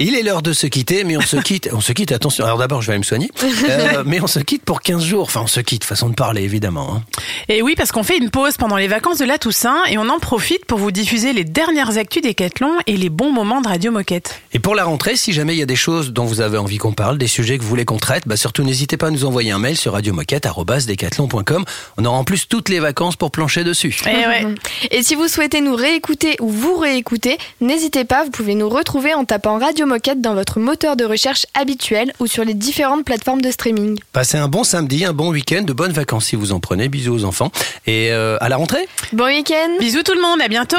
Il 0.00 0.16
est 0.16 0.22
l'heure 0.22 0.42
de 0.42 0.52
se 0.52 0.66
quitter, 0.66 1.04
mais 1.04 1.16
on 1.16 1.20
se 1.20 1.36
quitte. 1.42 1.68
On 1.72 1.80
se 1.80 1.92
quitte, 1.92 2.12
attention. 2.12 2.44
Alors 2.44 2.58
d'abord, 2.58 2.82
je 2.82 2.88
vais 2.88 2.92
aller 2.94 2.98
me 2.98 3.04
soigner. 3.04 3.30
Euh, 3.68 4.02
mais 4.04 4.20
on 4.20 4.26
se 4.26 4.40
quitte 4.40 4.64
pour 4.64 4.80
15 4.80 5.04
jours. 5.04 5.22
Enfin, 5.22 5.42
on 5.44 5.46
se 5.46 5.60
quitte, 5.60 5.84
façon 5.84 6.08
de 6.08 6.14
parler, 6.14 6.42
évidemment. 6.42 6.96
hein. 6.96 7.02
Et 7.48 7.62
oui, 7.62 7.74
parce 7.76 7.92
qu'on 7.92 8.02
fait 8.02 8.16
une 8.18 8.30
pause 8.30 8.56
pendant 8.56 8.76
les 8.76 8.88
vacances 8.88 9.18
de 9.18 9.24
la 9.24 9.38
Toussaint 9.38 9.84
et 9.88 9.98
on 9.98 10.08
en 10.08 10.18
profite 10.18 10.64
pour 10.66 10.78
vous 10.78 10.90
diffuser 10.90 11.32
les 11.32 11.44
dernières 11.44 11.96
actus 11.98 12.22
Décathlon 12.22 12.72
et 12.86 12.96
les 12.96 13.08
bons 13.10 13.30
moments 13.32 13.60
de 13.60 13.68
Radio 13.68 13.92
Moquette. 13.92 14.40
Et 14.52 14.58
pour 14.58 14.74
la 14.74 14.84
rentrée, 14.84 15.16
si 15.16 15.32
jamais 15.32 15.54
il 15.54 15.58
y 15.58 15.62
a 15.62 15.66
des 15.66 15.76
choses 15.76 16.12
dont 16.12 16.24
vous 16.24 16.40
avez 16.40 16.58
envie 16.58 16.78
qu'on 16.78 16.92
parle, 16.92 17.18
des 17.18 17.26
sujets 17.26 17.58
que 17.58 17.62
vous 17.62 17.68
voulez 17.68 17.84
qu'on 17.84 17.98
traite, 17.98 18.24
bah 18.26 18.36
surtout 18.36 18.62
n'hésitez 18.64 18.96
pas 18.96 19.08
à 19.08 19.10
nous 19.10 19.24
envoyer 19.24 19.50
un 19.52 19.58
mail 19.58 19.76
sur 19.76 19.92
radiomoquette.com. 19.92 21.64
On 21.98 22.04
aura 22.04 22.16
en 22.16 22.24
plus 22.24 22.48
toutes 22.48 22.68
les 22.68 22.80
vacances 22.80 23.16
pour 23.16 23.30
plancher 23.30 23.64
dessus. 23.64 23.96
Eh 24.06 24.26
ouais. 24.26 24.54
Et 24.90 25.02
si 25.02 25.14
vous 25.14 25.28
souhaitez 25.28 25.60
nous 25.60 25.74
réécouter 25.76 26.36
ou 26.40 26.48
vous 26.50 26.76
réécouter, 26.78 27.38
n'hésitez 27.60 28.04
pas, 28.04 28.24
vous 28.24 28.30
pouvez 28.30 28.54
nous 28.54 28.68
retrouver 28.68 29.14
en 29.14 29.24
tapant 29.24 29.58
Radio 29.58 29.83
Moquette 29.86 30.20
dans 30.20 30.34
votre 30.34 30.60
moteur 30.60 30.96
de 30.96 31.04
recherche 31.04 31.46
habituel 31.54 32.12
ou 32.20 32.26
sur 32.26 32.44
les 32.44 32.54
différentes 32.54 33.04
plateformes 33.04 33.40
de 33.40 33.50
streaming. 33.50 33.98
Passez 34.12 34.38
un 34.38 34.48
bon 34.48 34.64
samedi, 34.64 35.04
un 35.04 35.12
bon 35.12 35.30
week-end, 35.30 35.62
de 35.62 35.72
bonnes 35.72 35.92
vacances 35.92 36.26
si 36.26 36.36
vous 36.36 36.52
en 36.52 36.60
prenez. 36.60 36.88
Bisous 36.88 37.14
aux 37.14 37.24
enfants. 37.24 37.50
Et 37.86 38.10
euh, 38.12 38.36
à 38.40 38.48
la 38.48 38.56
rentrée 38.56 38.88
Bon 39.12 39.26
week-end 39.26 39.78
Bisous 39.78 40.02
tout 40.02 40.14
le 40.14 40.20
monde, 40.22 40.40
à 40.40 40.48
bientôt 40.48 40.76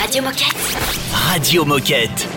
Radio 0.00 0.22
Moquette. 0.22 0.56
Radio 1.12 1.64
Moquette. 1.64 2.28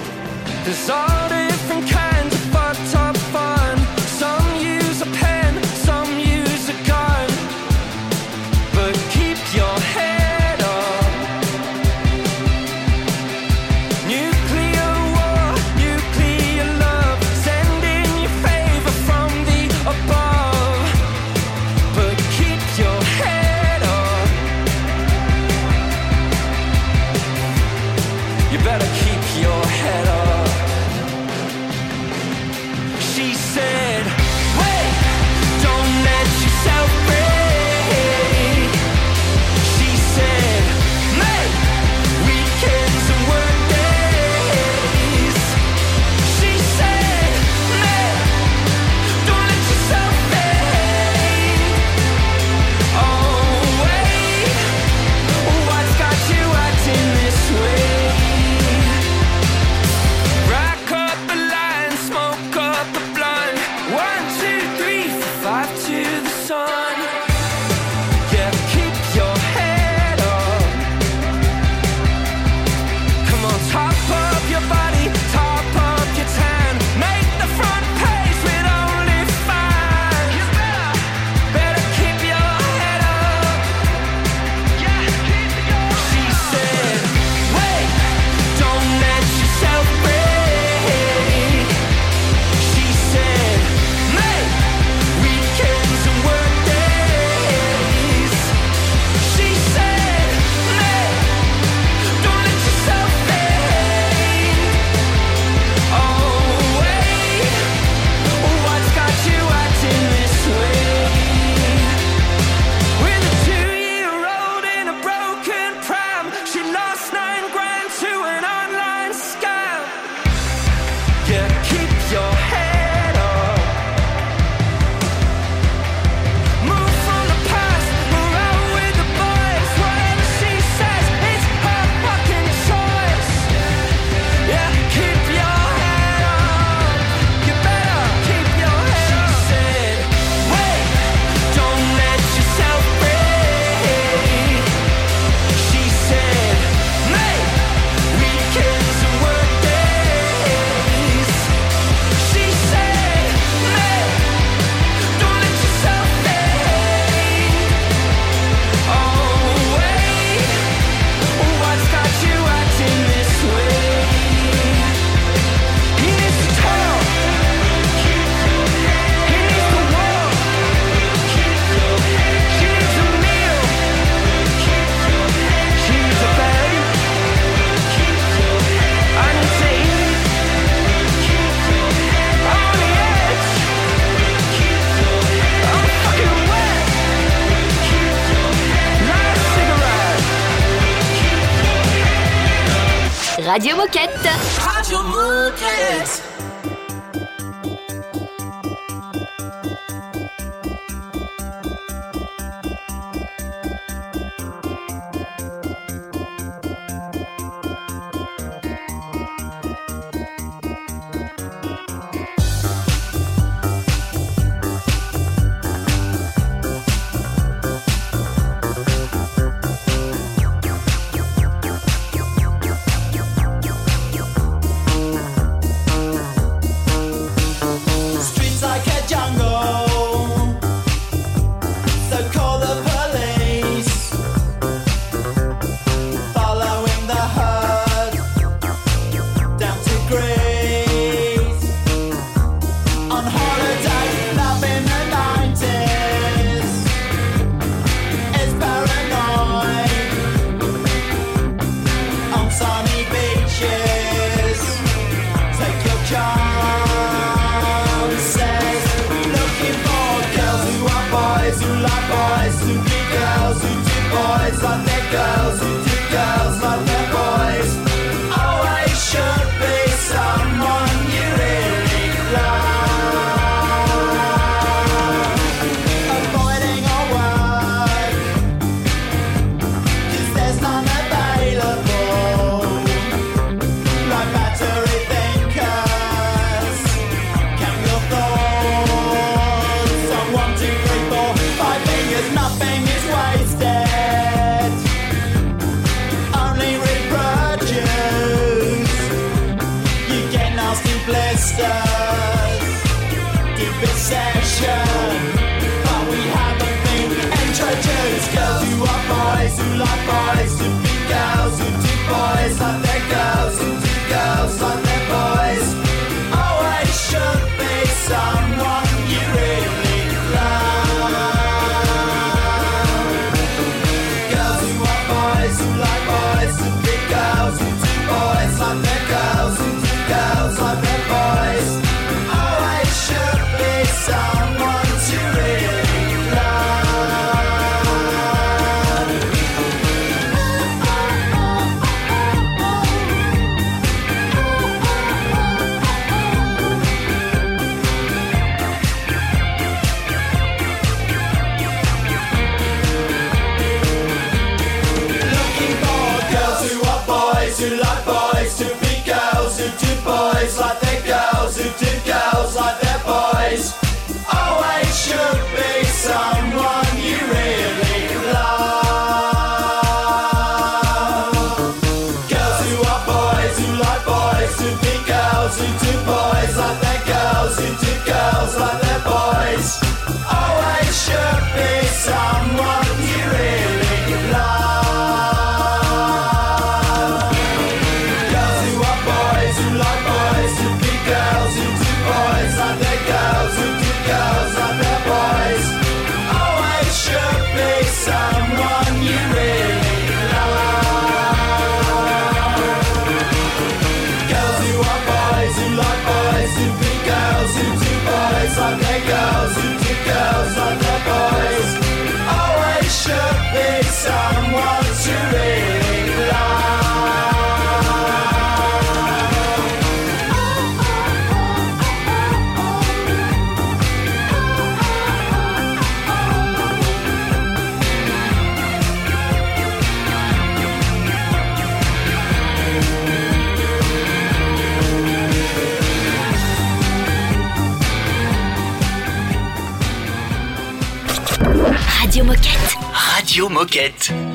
Moquette. 443.50 444.35